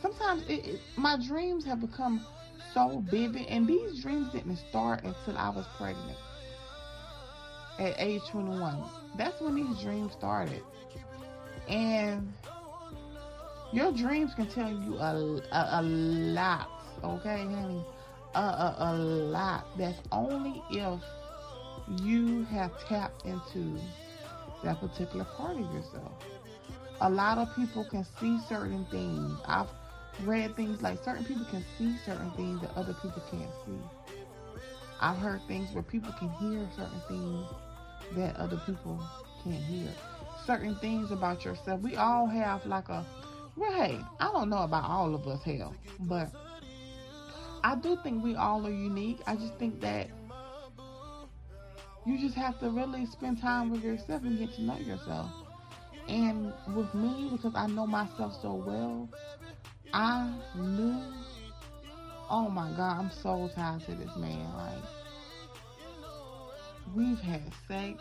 sometimes 0.00 0.42
it, 0.48 0.66
it, 0.66 0.80
my 0.96 1.16
dreams 1.16 1.64
have 1.64 1.80
become 1.80 2.24
so 2.74 3.02
vivid, 3.10 3.46
and 3.46 3.66
these 3.66 4.02
dreams 4.02 4.32
didn't 4.32 4.56
start 4.56 5.04
until 5.04 5.36
I 5.36 5.50
was 5.50 5.66
pregnant 5.76 6.18
at 7.78 7.94
age 7.98 8.22
21. 8.30 8.82
That's 9.16 9.40
when 9.40 9.54
these 9.54 9.80
dreams 9.82 10.12
started. 10.12 10.62
And 11.68 12.32
your 13.72 13.92
dreams 13.92 14.32
can 14.34 14.46
tell 14.48 14.70
you 14.70 14.96
a, 14.98 15.40
a, 15.52 15.80
a 15.80 15.82
lot, 15.82 16.68
okay, 17.02 17.44
honey? 17.44 17.84
A, 18.34 18.38
a, 18.38 18.76
a 18.78 18.92
lot. 18.94 19.66
That's 19.78 19.98
only 20.12 20.62
if 20.70 21.00
you 22.02 22.44
have 22.44 22.70
tapped 22.86 23.24
into 23.24 23.78
that 24.62 24.80
particular 24.80 25.24
part 25.24 25.56
of 25.56 25.72
yourself. 25.72 26.12
A 27.00 27.08
lot 27.08 27.38
of 27.38 27.48
people 27.56 27.84
can 27.90 28.04
see 28.20 28.38
certain 28.48 28.84
things. 28.90 29.38
I've 29.46 29.68
read 30.22 30.54
things 30.56 30.82
like 30.82 31.02
certain 31.04 31.24
people 31.24 31.44
can 31.46 31.64
see 31.78 31.96
certain 32.04 32.30
things 32.32 32.60
that 32.62 32.76
other 32.76 32.94
people 32.94 33.22
can't 33.30 33.50
see. 33.66 34.14
I've 35.00 35.16
heard 35.16 35.40
things 35.48 35.72
where 35.72 35.82
people 35.82 36.12
can 36.18 36.28
hear 36.30 36.68
certain 36.76 37.00
things 37.08 37.46
that 38.16 38.36
other 38.36 38.60
people 38.66 39.02
can't 39.44 39.62
hear. 39.64 39.88
Certain 40.46 40.74
things 40.76 41.10
about 41.10 41.44
yourself. 41.44 41.80
We 41.80 41.96
all 41.96 42.26
have 42.26 42.66
like 42.66 42.88
a 42.88 43.04
well, 43.56 43.72
hey, 43.72 43.98
I 44.20 44.30
don't 44.32 44.48
know 44.48 44.62
about 44.62 44.84
all 44.84 45.14
of 45.14 45.26
us, 45.26 45.42
hell, 45.42 45.74
but 46.00 46.30
I 47.62 47.74
do 47.76 47.98
think 48.02 48.22
we 48.22 48.34
all 48.34 48.66
are 48.66 48.70
unique. 48.70 49.18
I 49.26 49.36
just 49.36 49.54
think 49.56 49.80
that 49.80 50.08
you 52.06 52.18
just 52.18 52.34
have 52.36 52.58
to 52.60 52.70
really 52.70 53.06
spend 53.06 53.40
time 53.40 53.70
with 53.70 53.82
yourself 53.82 54.22
and 54.22 54.38
get 54.38 54.54
to 54.54 54.62
know 54.62 54.78
yourself. 54.78 55.30
And 56.08 56.52
with 56.74 56.92
me, 56.94 57.28
because 57.32 57.52
I 57.54 57.66
know 57.66 57.86
myself 57.86 58.36
so 58.40 58.54
well, 58.54 59.08
I 59.92 60.32
knew, 60.54 61.02
oh 62.30 62.48
my 62.48 62.70
God, 62.76 62.98
I'm 62.98 63.10
so 63.10 63.50
tied 63.54 63.84
to 63.86 63.94
this 63.94 64.14
man. 64.16 64.46
Like, 64.56 64.84
we've 66.94 67.18
had 67.18 67.42
sex. 67.66 68.00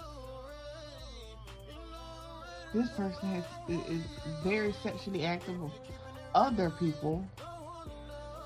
This 2.74 2.90
person 2.92 3.30
has 3.30 3.44
is 3.68 4.04
very 4.44 4.74
sexually 4.84 5.26
active 5.26 5.60
with 5.60 5.72
other 6.36 6.70
people, 6.70 7.26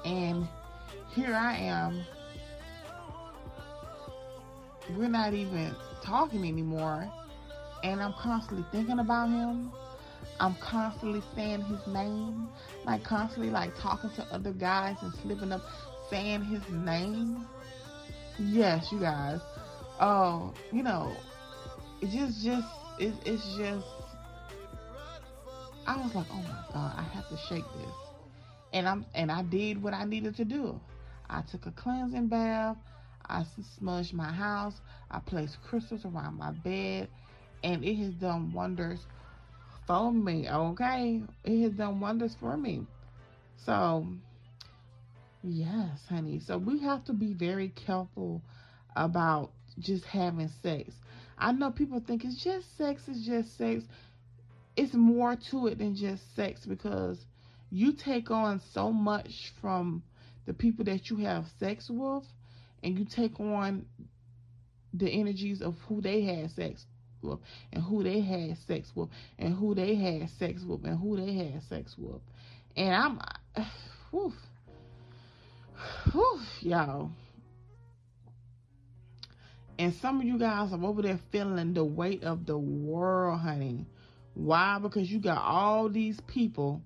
and 0.05 0.47
here 1.13 1.35
I 1.35 1.57
am. 1.57 2.05
We're 4.97 5.09
not 5.09 5.33
even 5.33 5.75
talking 6.01 6.47
anymore, 6.47 7.11
and 7.83 8.01
I'm 8.01 8.13
constantly 8.13 8.65
thinking 8.71 8.99
about 8.99 9.29
him. 9.29 9.71
I'm 10.39 10.55
constantly 10.55 11.21
saying 11.35 11.61
his 11.61 11.85
name, 11.87 12.49
like 12.85 13.03
constantly 13.03 13.51
like 13.51 13.71
talking 13.79 14.09
to 14.11 14.23
other 14.31 14.51
guys 14.51 14.97
and 15.01 15.13
slipping 15.21 15.51
up 15.51 15.61
saying 16.09 16.43
his 16.43 16.61
name. 16.69 17.45
Yes, 18.39 18.91
you 18.91 18.99
guys. 18.99 19.39
Oh, 19.99 20.53
you 20.71 20.83
know, 20.83 21.15
it 22.01 22.09
just 22.09 22.43
just 22.43 22.67
it, 22.99 23.13
it's 23.25 23.55
just. 23.55 23.85
I 25.85 25.97
was 25.97 26.15
like, 26.15 26.27
oh 26.31 26.41
my 26.41 26.63
god, 26.73 26.93
I 26.97 27.03
have 27.03 27.27
to 27.29 27.37
shake 27.49 27.65
this, 27.77 27.95
and 28.73 28.87
I'm 28.87 29.05
and 29.13 29.31
I 29.31 29.43
did 29.43 29.81
what 29.81 29.93
I 29.93 30.05
needed 30.05 30.35
to 30.37 30.45
do. 30.45 30.79
I 31.29 31.41
took 31.51 31.65
a 31.65 31.71
cleansing 31.71 32.27
bath. 32.27 32.77
I 33.29 33.45
smudged 33.77 34.13
my 34.13 34.31
house. 34.31 34.75
I 35.09 35.19
placed 35.19 35.57
crystals 35.63 36.05
around 36.05 36.37
my 36.37 36.51
bed, 36.51 37.07
and 37.63 37.83
it 37.83 37.95
has 37.95 38.13
done 38.15 38.51
wonders 38.51 38.99
for 39.87 40.11
me. 40.11 40.49
Okay, 40.49 41.21
it 41.43 41.61
has 41.63 41.73
done 41.73 41.99
wonders 41.99 42.35
for 42.39 42.57
me. 42.57 42.85
So, 43.65 44.07
yes, 45.43 45.99
honey. 46.09 46.39
So 46.39 46.57
we 46.57 46.79
have 46.79 47.03
to 47.05 47.13
be 47.13 47.33
very 47.33 47.69
careful 47.69 48.41
about 48.95 49.51
just 49.79 50.05
having 50.05 50.49
sex. 50.61 50.93
I 51.37 51.51
know 51.51 51.71
people 51.71 52.01
think 52.05 52.23
it's 52.25 52.43
just 52.43 52.77
sex. 52.77 53.01
It's 53.07 53.25
just 53.25 53.57
sex. 53.57 53.83
It's 54.75 54.93
more 54.93 55.35
to 55.51 55.67
it 55.67 55.77
than 55.77 55.95
just 55.95 56.23
sex 56.35 56.65
because 56.65 57.25
you 57.71 57.93
take 57.93 58.31
on 58.31 58.61
so 58.73 58.91
much 58.91 59.53
from 59.61 60.03
the 60.45 60.53
people 60.53 60.85
that 60.85 61.09
you 61.09 61.17
have 61.17 61.45
sex 61.59 61.89
with 61.89 62.23
and 62.83 62.97
you 62.97 63.05
take 63.05 63.39
on 63.39 63.85
the 64.93 65.09
energies 65.09 65.61
of 65.61 65.75
who 65.87 66.01
they 66.01 66.21
had 66.21 66.51
sex 66.51 66.85
with 67.23 67.39
and 67.71 67.83
who 67.83 68.03
they 68.03 68.19
had 68.19 68.57
sex 68.67 68.91
with 68.95 69.09
and 69.39 69.55
who 69.55 69.73
they 69.73 69.95
had 69.95 70.29
sex 70.31 70.63
with 70.63 70.83
and 70.83 70.99
who 70.99 71.17
they 71.17 71.33
had 71.33 71.63
sex 71.63 71.95
with. 71.97 72.21
And 72.75 72.93
I'm 72.93 73.19
whew, 74.11 74.33
whew, 76.11 76.39
y'all. 76.61 77.11
And 79.79 79.93
some 79.95 80.19
of 80.19 80.27
you 80.27 80.37
guys 80.37 80.71
are 80.71 80.83
over 80.83 81.01
there 81.01 81.19
feeling 81.31 81.73
the 81.73 81.83
weight 81.83 82.23
of 82.23 82.45
the 82.45 82.57
world, 82.57 83.39
honey. 83.39 83.87
Why? 84.35 84.79
Because 84.79 85.11
you 85.11 85.19
got 85.19 85.41
all 85.41 85.89
these 85.89 86.19
people 86.21 86.81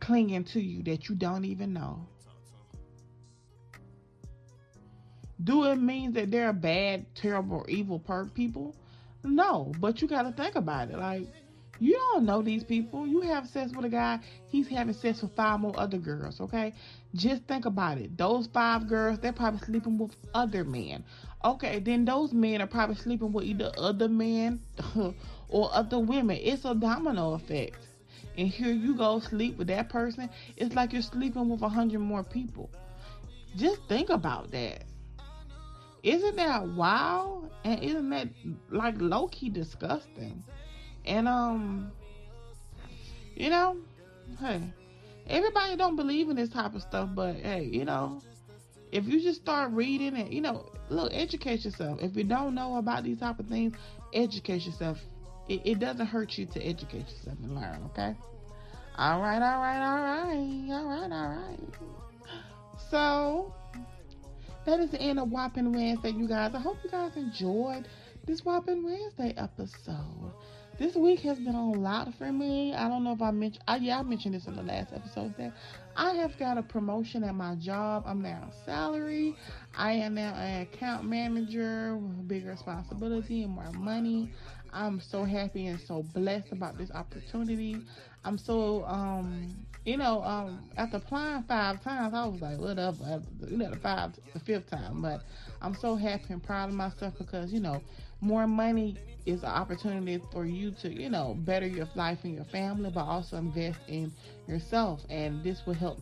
clinging 0.00 0.44
to 0.44 0.60
you 0.60 0.82
that 0.84 1.08
you 1.08 1.14
don't 1.14 1.44
even 1.44 1.72
know. 1.72 2.06
Do 5.42 5.64
it 5.64 5.76
mean 5.76 6.12
that 6.12 6.30
they're 6.30 6.52
bad, 6.52 7.06
terrible, 7.14 7.64
evil 7.68 7.98
per 7.98 8.26
people? 8.26 8.76
No, 9.24 9.72
but 9.80 10.02
you 10.02 10.08
got 10.08 10.22
to 10.22 10.32
think 10.32 10.56
about 10.56 10.90
it. 10.90 10.98
Like, 10.98 11.26
you 11.78 11.94
don't 11.94 12.24
know 12.24 12.42
these 12.42 12.64
people. 12.64 13.06
You 13.06 13.22
have 13.22 13.48
sex 13.48 13.72
with 13.74 13.84
a 13.84 13.88
guy, 13.88 14.20
he's 14.46 14.68
having 14.68 14.94
sex 14.94 15.22
with 15.22 15.34
five 15.34 15.60
more 15.60 15.74
other 15.76 15.98
girls, 15.98 16.40
okay? 16.40 16.72
Just 17.14 17.42
think 17.44 17.64
about 17.64 17.98
it. 17.98 18.16
Those 18.16 18.46
five 18.46 18.88
girls, 18.88 19.18
they're 19.20 19.32
probably 19.32 19.60
sleeping 19.60 19.98
with 19.98 20.14
other 20.34 20.64
men. 20.64 21.04
Okay, 21.44 21.80
then 21.80 22.04
those 22.04 22.32
men 22.32 22.62
are 22.62 22.66
probably 22.66 22.94
sleeping 22.96 23.32
with 23.32 23.44
either 23.44 23.72
other 23.76 24.08
men 24.08 24.60
or 25.48 25.70
other 25.74 25.98
women. 25.98 26.38
It's 26.40 26.64
a 26.64 26.74
domino 26.74 27.34
effect. 27.34 27.78
And 28.38 28.48
here 28.48 28.72
you 28.72 28.94
go 28.96 29.18
sleep 29.18 29.58
with 29.58 29.66
that 29.66 29.88
person. 29.88 30.30
It's 30.56 30.74
like 30.74 30.92
you're 30.92 31.02
sleeping 31.02 31.48
with 31.48 31.62
a 31.62 31.68
hundred 31.68 32.00
more 32.00 32.22
people. 32.22 32.70
Just 33.56 33.80
think 33.88 34.08
about 34.08 34.50
that. 34.52 34.84
Isn't 36.02 36.36
that 36.36 36.68
wild? 36.68 37.50
And 37.64 37.82
isn't 37.82 38.10
that 38.10 38.28
like 38.70 38.94
low 38.98 39.28
key 39.28 39.48
disgusting? 39.48 40.42
And 41.04 41.28
um, 41.28 41.92
you 43.36 43.50
know, 43.50 43.76
hey, 44.40 44.62
everybody 45.28 45.76
don't 45.76 45.96
believe 45.96 46.28
in 46.28 46.36
this 46.36 46.50
type 46.50 46.74
of 46.74 46.82
stuff, 46.82 47.10
but 47.14 47.36
hey, 47.36 47.68
you 47.70 47.84
know, 47.84 48.20
if 48.90 49.06
you 49.06 49.20
just 49.20 49.40
start 49.40 49.72
reading 49.72 50.16
and 50.16 50.32
you 50.32 50.40
know, 50.40 50.66
look, 50.90 51.12
educate 51.14 51.64
yourself. 51.64 51.98
If 52.02 52.16
you 52.16 52.24
don't 52.24 52.54
know 52.54 52.76
about 52.76 53.04
these 53.04 53.18
type 53.18 53.38
of 53.38 53.46
things, 53.46 53.74
educate 54.12 54.62
yourself. 54.62 54.98
It, 55.48 55.60
it 55.64 55.78
doesn't 55.78 56.06
hurt 56.06 56.36
you 56.36 56.46
to 56.46 56.62
educate 56.64 57.08
yourself 57.08 57.38
and 57.42 57.54
learn. 57.54 57.82
Okay. 57.86 58.14
All 58.96 59.20
right, 59.20 59.40
all 59.40 59.60
right, 59.60 59.80
all 59.80 60.00
right, 60.02 60.70
all 60.70 60.84
right, 60.84 61.12
all 61.12 61.28
right. 61.28 61.58
So 62.90 63.54
that 64.64 64.80
is 64.80 64.90
the 64.90 65.00
end 65.00 65.18
of 65.18 65.30
Whopping 65.30 65.72
Wednesday, 65.72 66.10
you 66.10 66.28
guys. 66.28 66.54
I 66.54 66.60
hope 66.60 66.76
you 66.84 66.90
guys 66.90 67.16
enjoyed 67.16 67.88
this 68.26 68.44
Whopping 68.44 68.84
Wednesday 68.84 69.34
episode. 69.36 70.32
This 70.78 70.94
week 70.94 71.20
has 71.20 71.38
been 71.38 71.54
a 71.54 71.70
lot 71.72 72.14
for 72.16 72.32
me. 72.32 72.72
I 72.74 72.88
don't 72.88 73.04
know 73.04 73.12
if 73.12 73.20
I 73.20 73.30
mentioned, 73.30 73.64
I, 73.68 73.76
yeah, 73.76 73.98
I 73.98 74.02
mentioned 74.02 74.34
this 74.34 74.46
in 74.46 74.56
the 74.56 74.62
last 74.62 74.92
episode 74.92 75.34
that 75.36 75.52
I 75.96 76.14
have 76.14 76.38
got 76.38 76.58
a 76.58 76.62
promotion 76.62 77.24
at 77.24 77.34
my 77.34 77.56
job. 77.56 78.04
I'm 78.06 78.22
now 78.22 78.50
salary. 78.64 79.36
I 79.76 79.92
am 79.92 80.14
now 80.14 80.34
an 80.34 80.62
account 80.62 81.04
manager 81.04 81.96
with 81.96 82.28
bigger 82.28 82.50
responsibility 82.50 83.42
and 83.42 83.52
more 83.52 83.72
money. 83.72 84.30
I'm 84.72 85.00
so 85.00 85.24
happy 85.24 85.66
and 85.66 85.80
so 85.80 86.02
blessed 86.14 86.52
about 86.52 86.78
this 86.78 86.90
opportunity. 86.92 87.76
I'm 88.24 88.38
so 88.38 88.84
um 88.86 89.66
you 89.84 89.96
know, 89.96 90.22
um, 90.22 90.60
after 90.76 90.98
applying 90.98 91.42
five 91.44 91.82
times, 91.82 92.14
I 92.14 92.26
was 92.26 92.40
like, 92.40 92.58
whatever. 92.58 93.04
After, 93.04 93.50
you 93.50 93.56
know, 93.58 93.70
the 93.70 93.76
five, 93.76 94.12
the 94.32 94.40
fifth 94.40 94.70
time, 94.70 95.02
but 95.02 95.22
I'm 95.60 95.74
so 95.74 95.96
happy 95.96 96.26
and 96.30 96.42
proud 96.42 96.68
of 96.68 96.74
myself 96.74 97.14
because 97.18 97.52
you 97.52 97.60
know, 97.60 97.82
more 98.20 98.46
money 98.46 98.96
is 99.26 99.42
an 99.42 99.50
opportunity 99.50 100.20
for 100.32 100.44
you 100.46 100.70
to, 100.82 100.92
you 100.92 101.10
know, 101.10 101.34
better 101.40 101.66
your 101.66 101.88
life 101.94 102.18
and 102.24 102.34
your 102.34 102.44
family, 102.44 102.90
but 102.90 103.04
also 103.04 103.36
invest 103.36 103.80
in 103.88 104.12
yourself, 104.46 105.00
and 105.10 105.42
this 105.42 105.66
will 105.66 105.74
help 105.74 106.00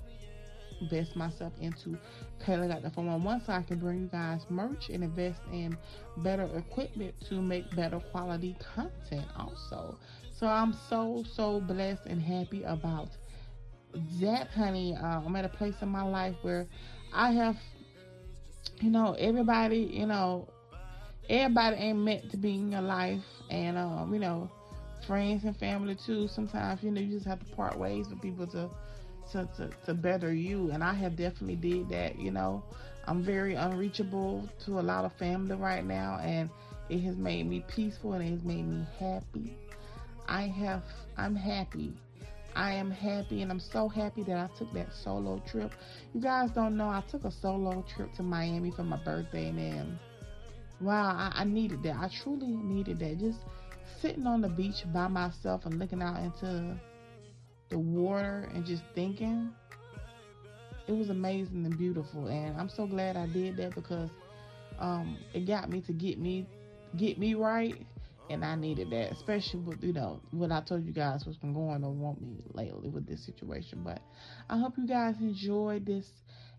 invest 0.81 1.15
myself 1.15 1.53
into 1.61 1.97
Kayla 2.45 2.69
got 2.69 2.83
the 2.83 2.91
411 2.91 3.45
so 3.45 3.53
I 3.53 3.63
can 3.63 3.79
bring 3.79 4.01
you 4.01 4.07
guys 4.07 4.41
merch 4.49 4.89
and 4.89 5.05
invest 5.05 5.41
in 5.53 5.77
better 6.19 6.49
equipment 6.57 7.15
to 7.29 7.41
make 7.43 7.75
better 7.77 8.01
quality 8.01 8.57
content 8.75 9.27
also. 9.37 9.99
So 10.33 10.47
I'm 10.47 10.73
so 10.73 11.23
so 11.37 11.61
blessed 11.61 12.07
and 12.07 12.21
happy 12.21 12.63
about 12.63 13.11
that, 14.21 14.49
honey, 14.49 14.97
uh, 14.97 15.21
I'm 15.25 15.35
at 15.37 15.45
a 15.45 15.49
place 15.49 15.75
in 15.83 15.89
my 15.89 16.03
life 16.03 16.37
where 16.43 16.67
I 17.13 17.33
have, 17.33 17.57
you 18.81 18.91
know, 18.91 19.15
everybody, 19.19 19.79
you 19.79 20.07
know, 20.07 20.49
everybody 21.29 21.77
ain't 21.77 21.99
meant 21.99 22.31
to 22.31 22.37
be 22.37 22.55
in 22.55 22.73
your 22.73 22.83
life, 22.83 23.23
and 23.51 23.77
um, 23.77 24.13
you 24.13 24.21
know, 24.21 24.51
friends 25.07 25.45
and 25.45 25.57
family 25.57 25.97
too. 26.07 26.29
Sometimes, 26.29 26.83
you 26.83 26.91
know, 26.91 27.01
you 27.01 27.13
just 27.13 27.27
have 27.27 27.41
to 27.41 27.57
part 27.57 27.79
ways 27.79 28.09
with 28.09 28.21
people 28.23 28.47
to, 28.49 28.71
to, 29.33 29.49
to, 29.57 29.71
to 29.87 29.95
better 29.95 30.33
you, 30.33 30.71
and 30.73 30.85
I 30.85 30.95
have 30.95 31.17
definitely 31.17 31.57
did 31.57 31.89
that. 31.91 32.19
You 32.19 32.31
know, 32.31 32.63
I'm 33.07 33.23
very 33.23 33.55
unreachable 33.55 34.49
to 34.65 34.81
a 34.81 34.83
lot 34.83 35.05
of 35.05 35.13
family 35.15 35.57
right 35.57 35.85
now, 35.85 36.19
and 36.23 36.49
it 36.89 37.01
has 37.01 37.17
made 37.17 37.49
me 37.49 37.65
peaceful 37.69 38.15
and 38.15 38.25
it 38.25 38.31
has 38.31 38.43
made 38.43 38.67
me 38.67 38.85
happy. 38.99 39.55
I 40.29 40.43
have, 40.43 40.83
I'm 41.17 41.35
happy 41.35 41.93
I 42.57 42.73
am 42.73 42.91
happy 42.91 43.43
and 43.43 43.51
I'm 43.51 43.61
so 43.61 43.89
happy 43.89 44.23
that 44.25 44.37
I 44.37 44.49
took 44.59 44.73
that 44.75 44.93
solo 44.93 45.43
trip. 45.51 45.73
You 46.15 46.21
guys 46.21 46.51
don't 46.51 46.77
know, 46.77 46.89
I 46.89 47.03
took 47.11 47.25
a 47.25 47.31
solo 47.31 47.85
trip 47.95 48.13
to 48.15 48.23
Miami 48.23 48.71
for 48.71 48.85
my 48.85 48.99
birthday 48.99 49.53
then, 49.53 49.99
wow, 50.81 51.15
I, 51.17 51.41
I 51.41 51.45
needed 51.45 51.83
that. 51.85 51.97
I 51.97 52.09
truly 52.23 52.47
needed 52.47 52.99
that. 53.01 53.19
Just 53.19 53.39
sitting 54.01 54.27
on 54.27 54.41
the 54.41 54.49
beach 54.49 54.85
by 54.93 55.09
myself 55.09 55.67
and 55.67 55.79
looking 55.79 56.03
out 56.03 56.19
into 56.23 56.79
the 57.69 57.79
water 57.79 58.51
and 58.55 58.65
just 58.65 58.83
thinking. 58.95 59.53
It 60.87 60.93
was 60.93 61.11
amazing 61.11 61.65
and 61.67 61.79
beautiful. 61.79 62.27
And 62.27 62.59
I'm 62.61 62.69
so 62.69 62.87
glad 62.87 63.17
I 63.17 63.27
did 63.27 63.57
that 63.59 63.75
because 63.75 64.11
Um, 64.81 65.19
it 65.35 65.47
got 65.47 65.69
me 65.69 65.83
to 65.83 65.93
get 65.93 66.19
me 66.19 66.47
get 66.97 67.19
me 67.19 67.35
right, 67.35 67.77
and 68.31 68.45
I 68.45 68.55
needed 68.55 68.91
that, 68.91 69.13
especially 69.13 69.61
with 69.61 69.83
you 69.83 69.93
know 69.93 70.21
what 70.31 70.53
I 70.53 70.61
told 70.63 70.85
you 70.85 70.93
guys 70.93 71.27
what's 71.27 71.39
been 71.39 71.53
going 71.53 71.85
on 71.85 72.01
with 72.01 72.21
me 72.21 72.45
lately 72.55 72.89
with 72.89 73.07
this 73.07 73.25
situation. 73.27 73.83
But 73.85 74.01
I 74.49 74.59
hope 74.59 74.75
you 74.79 74.87
guys 74.87 75.17
enjoyed 75.21 75.85
this 75.85 76.07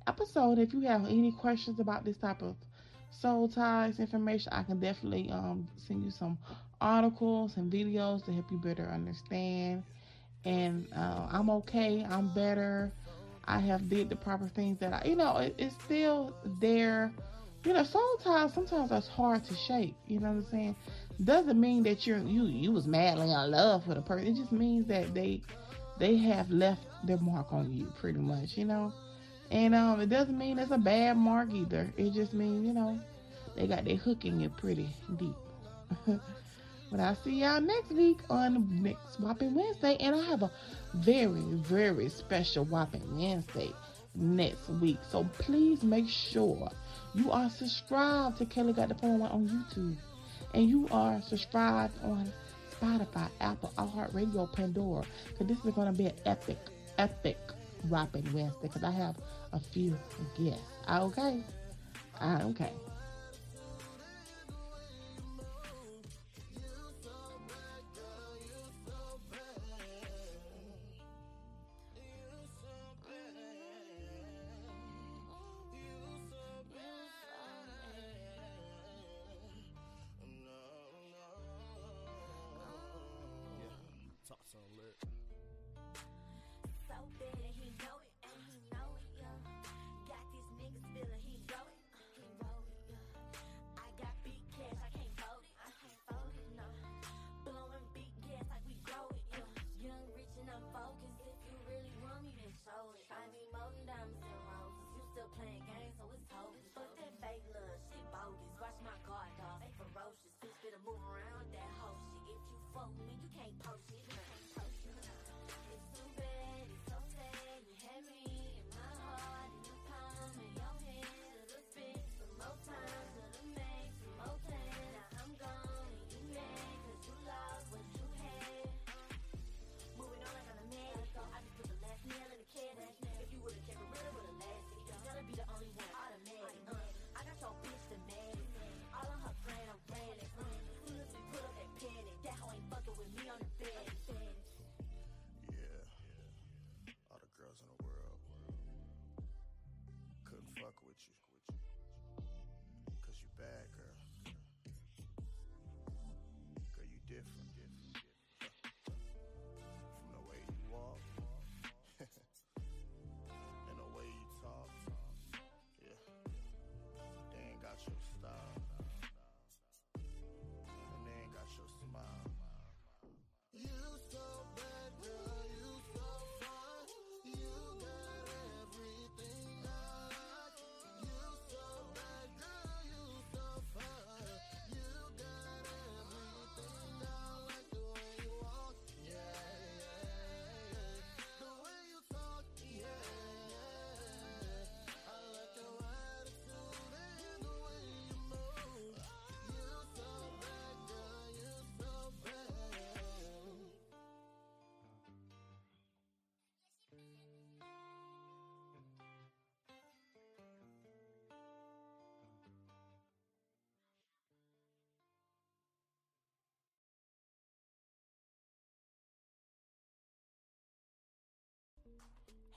episode. 0.07 0.59
If 0.59 0.73
you 0.73 0.81
have 0.81 1.05
any 1.05 1.31
questions 1.31 1.79
about 1.79 2.05
this 2.05 2.17
type 2.17 2.41
of 2.41 2.55
soul 3.09 3.47
ties 3.49 3.99
information, 3.99 4.51
I 4.51 4.63
can 4.63 4.79
definitely 4.79 5.29
um 5.31 5.67
send 5.87 6.03
you 6.03 6.11
some 6.11 6.37
articles 6.81 7.53
and 7.57 7.71
videos 7.71 8.25
to 8.25 8.33
help 8.33 8.51
you 8.51 8.57
better 8.57 8.85
understand. 8.85 9.83
And 10.43 10.87
uh, 10.95 11.27
I'm 11.31 11.49
okay. 11.51 12.05
I'm 12.09 12.33
better. 12.33 12.91
I 13.45 13.59
have 13.59 13.89
did 13.89 14.09
the 14.09 14.15
proper 14.15 14.49
things 14.55 14.79
that 14.79 14.93
I, 14.93 15.07
you 15.07 15.15
know, 15.15 15.37
it, 15.37 15.55
it's 15.57 15.75
still 15.83 16.33
there. 16.59 17.11
You 17.63 17.73
know, 17.73 17.83
soul 17.83 18.17
ties 18.23 18.53
sometimes 18.53 18.89
that's 18.89 19.07
hard 19.07 19.45
to 19.45 19.55
shake. 19.67 19.93
You 20.07 20.19
know 20.19 20.29
what 20.29 20.45
I'm 20.45 20.49
saying? 20.49 20.75
Doesn't 21.23 21.59
mean 21.59 21.83
that 21.83 22.07
you're 22.07 22.19
you 22.19 22.45
you 22.45 22.71
was 22.71 22.87
madly 22.87 23.31
in 23.31 23.51
love 23.51 23.87
with 23.87 23.97
a 23.97 24.01
person. 24.01 24.27
It 24.27 24.35
just 24.35 24.51
means 24.51 24.87
that 24.87 25.13
they 25.13 25.41
they 25.99 26.17
have 26.17 26.49
left 26.49 26.81
their 27.03 27.17
mark 27.17 27.53
on 27.53 27.71
you, 27.73 27.87
pretty 27.99 28.19
much. 28.19 28.57
You 28.57 28.65
know. 28.65 28.93
And 29.51 29.75
um, 29.75 29.99
it 29.99 30.09
doesn't 30.09 30.37
mean 30.37 30.57
it's 30.59 30.71
a 30.71 30.77
bad 30.77 31.17
mark 31.17 31.49
either. 31.53 31.91
It 31.97 32.13
just 32.13 32.33
means, 32.33 32.65
you 32.65 32.73
know, 32.73 32.97
they 33.55 33.67
got 33.67 33.83
their 33.83 33.97
hook 33.97 34.23
in 34.23 34.39
you 34.39 34.49
pretty 34.49 34.87
deep. 35.17 35.35
but 36.07 36.99
I'll 37.01 37.17
see 37.21 37.41
y'all 37.41 37.59
next 37.59 37.91
week 37.91 38.19
on 38.29 38.81
next 38.81 39.19
Whopping 39.19 39.53
Wednesday. 39.53 39.97
And 39.99 40.15
I 40.15 40.23
have 40.23 40.41
a 40.41 40.51
very, 40.93 41.41
very 41.41 42.07
special 42.07 42.63
Whopping 42.63 43.17
Wednesday 43.17 43.71
next 44.15 44.69
week. 44.69 44.99
So 45.09 45.25
please 45.37 45.83
make 45.83 46.07
sure 46.07 46.69
you 47.13 47.29
are 47.29 47.49
subscribed 47.49 48.37
to 48.37 48.45
Kayla 48.45 48.73
Got 48.73 48.87
the 48.87 48.95
411 48.95 49.35
on 49.35 49.47
YouTube. 49.49 49.97
And 50.53 50.69
you 50.69 50.87
are 50.91 51.21
subscribed 51.21 51.93
on 52.03 52.31
Spotify, 52.79 53.29
Apple, 53.39 53.71
iHeartRadio, 53.77 54.51
Pandora. 54.53 55.03
Because 55.29 55.47
this 55.47 55.65
is 55.65 55.73
going 55.73 55.87
to 55.87 55.97
be 55.97 56.07
an 56.07 56.15
epic, 56.25 56.57
epic 56.97 57.37
Whopping 57.89 58.27
Wednesday. 58.33 58.57
Because 58.61 58.83
I 58.83 58.91
have 58.91 59.15
a 59.53 59.59
few 59.59 59.97
guests. 60.37 60.61
Okay? 60.89 61.43
Okay. 62.21 62.71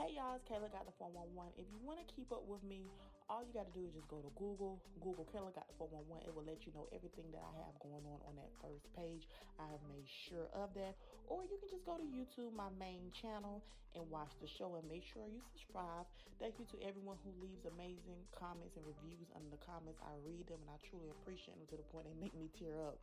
Hey 0.04 0.20
y'all, 0.20 0.36
it's 0.36 0.44
Kayla 0.44 0.68
got 0.68 0.84
the 0.84 0.92
411. 1.00 1.32
If 1.56 1.64
you 1.72 1.80
want 1.80 1.96
to 1.96 2.04
keep 2.12 2.28
up 2.28 2.44
with 2.44 2.60
me, 2.60 2.92
all 3.24 3.40
you 3.40 3.56
got 3.56 3.64
to 3.64 3.72
do 3.72 3.88
is 3.88 3.96
just 3.96 4.04
go 4.12 4.20
to 4.20 4.28
Google, 4.36 4.76
Google 5.00 5.24
Kayla 5.32 5.48
got 5.56 5.64
the 5.64 5.80
411. 5.80 6.28
It 6.28 6.32
will 6.36 6.44
let 6.44 6.60
you 6.68 6.76
know 6.76 6.84
everything 6.92 7.24
that 7.32 7.40
I 7.40 7.48
have 7.64 7.72
going 7.80 8.04
on 8.04 8.20
on 8.28 8.36
that 8.36 8.52
first 8.60 8.84
page. 8.92 9.24
I 9.56 9.64
have 9.64 9.80
made 9.88 10.04
sure 10.04 10.52
of 10.52 10.76
that. 10.76 11.00
Or 11.32 11.48
you 11.48 11.56
can 11.56 11.72
just 11.72 11.88
go 11.88 11.96
to 11.96 12.04
YouTube, 12.04 12.52
my 12.52 12.68
main 12.76 13.16
channel, 13.16 13.64
and 13.96 14.04
watch 14.12 14.28
the 14.44 14.50
show 14.60 14.76
and 14.76 14.84
make 14.92 15.08
sure 15.08 15.24
you 15.24 15.40
subscribe. 15.56 16.04
Thank 16.36 16.60
you 16.60 16.68
to 16.76 16.84
everyone 16.84 17.16
who 17.24 17.32
leaves 17.40 17.64
amazing 17.64 18.20
comments 18.36 18.76
and 18.76 18.84
reviews 18.84 19.32
under 19.32 19.48
the 19.48 19.62
comments. 19.64 20.04
I 20.04 20.12
read 20.20 20.44
them 20.52 20.60
and 20.68 20.76
I 20.76 20.76
truly 20.84 21.08
appreciate 21.16 21.56
them 21.56 21.64
to 21.72 21.80
the 21.80 21.88
point 21.88 22.12
they 22.12 22.18
make 22.20 22.36
me 22.36 22.52
tear 22.60 22.76
up. 22.92 23.00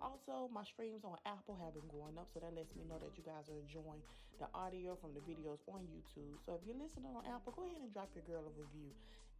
Also, 0.00 0.48
my 0.48 0.64
streams 0.64 1.04
on 1.04 1.20
Apple 1.28 1.60
have 1.60 1.76
been 1.76 1.88
going 1.92 2.16
up, 2.16 2.32
so 2.32 2.40
that 2.40 2.56
lets 2.56 2.72
me 2.72 2.88
know 2.88 2.96
that 2.96 3.12
you 3.20 3.24
guys 3.24 3.52
are 3.52 3.60
enjoying 3.60 4.00
the 4.40 4.48
audio 4.56 4.96
from 4.96 5.12
the 5.12 5.20
videos 5.28 5.60
on 5.68 5.84
YouTube. 5.92 6.40
So 6.48 6.56
if 6.56 6.64
you're 6.64 6.80
listening 6.80 7.12
on 7.12 7.28
Apple, 7.28 7.52
go 7.52 7.68
ahead 7.68 7.84
and 7.84 7.92
drop 7.92 8.08
your 8.16 8.24
girl 8.24 8.48
a 8.48 8.52
review. 8.56 8.88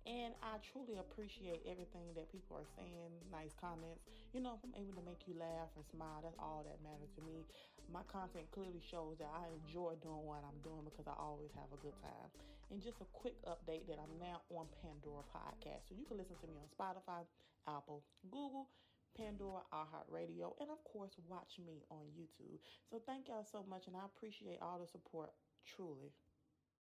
And 0.08 0.32
I 0.40 0.56
truly 0.64 0.96
appreciate 0.96 1.60
everything 1.68 2.12
that 2.16 2.32
people 2.32 2.56
are 2.56 2.68
saying, 2.76 3.12
nice 3.28 3.52
comments. 3.56 4.00
You 4.32 4.40
know, 4.40 4.56
if 4.56 4.64
I'm 4.64 4.72
able 4.76 4.96
to 4.96 5.04
make 5.04 5.28
you 5.28 5.36
laugh 5.36 5.68
and 5.76 5.84
smile, 5.92 6.24
that's 6.24 6.36
all 6.40 6.64
that 6.64 6.80
matters 6.80 7.12
to 7.16 7.22
me. 7.24 7.44
My 7.92 8.00
content 8.08 8.48
clearly 8.52 8.80
shows 8.80 9.20
that 9.20 9.28
I 9.28 9.48
enjoy 9.60 10.00
doing 10.00 10.24
what 10.24 10.40
I'm 10.40 10.56
doing 10.64 10.88
because 10.88 11.04
I 11.04 11.16
always 11.20 11.52
have 11.52 11.68
a 11.68 11.80
good 11.84 11.96
time. 12.00 12.28
And 12.72 12.80
just 12.80 13.04
a 13.04 13.08
quick 13.12 13.36
update 13.44 13.84
that 13.92 14.00
I'm 14.00 14.16
now 14.16 14.40
on 14.52 14.72
Pandora 14.80 15.24
Podcast. 15.32 15.88
So 15.88 15.96
you 15.96 16.08
can 16.08 16.16
listen 16.16 16.36
to 16.40 16.48
me 16.48 16.56
on 16.56 16.68
Spotify, 16.72 17.28
Apple, 17.68 18.00
Google, 18.32 18.72
Pandora, 19.16 19.62
iHeartRadio, 19.72 20.54
and 20.60 20.70
of 20.70 20.82
course, 20.84 21.12
watch 21.28 21.58
me 21.64 21.84
on 21.90 22.06
YouTube. 22.18 22.58
So 22.90 23.00
thank 23.06 23.28
y'all 23.28 23.44
so 23.44 23.64
much, 23.68 23.86
and 23.86 23.96
I 23.96 24.04
appreciate 24.04 24.58
all 24.62 24.78
the 24.78 24.86
support, 24.86 25.32
truly. 25.66 26.12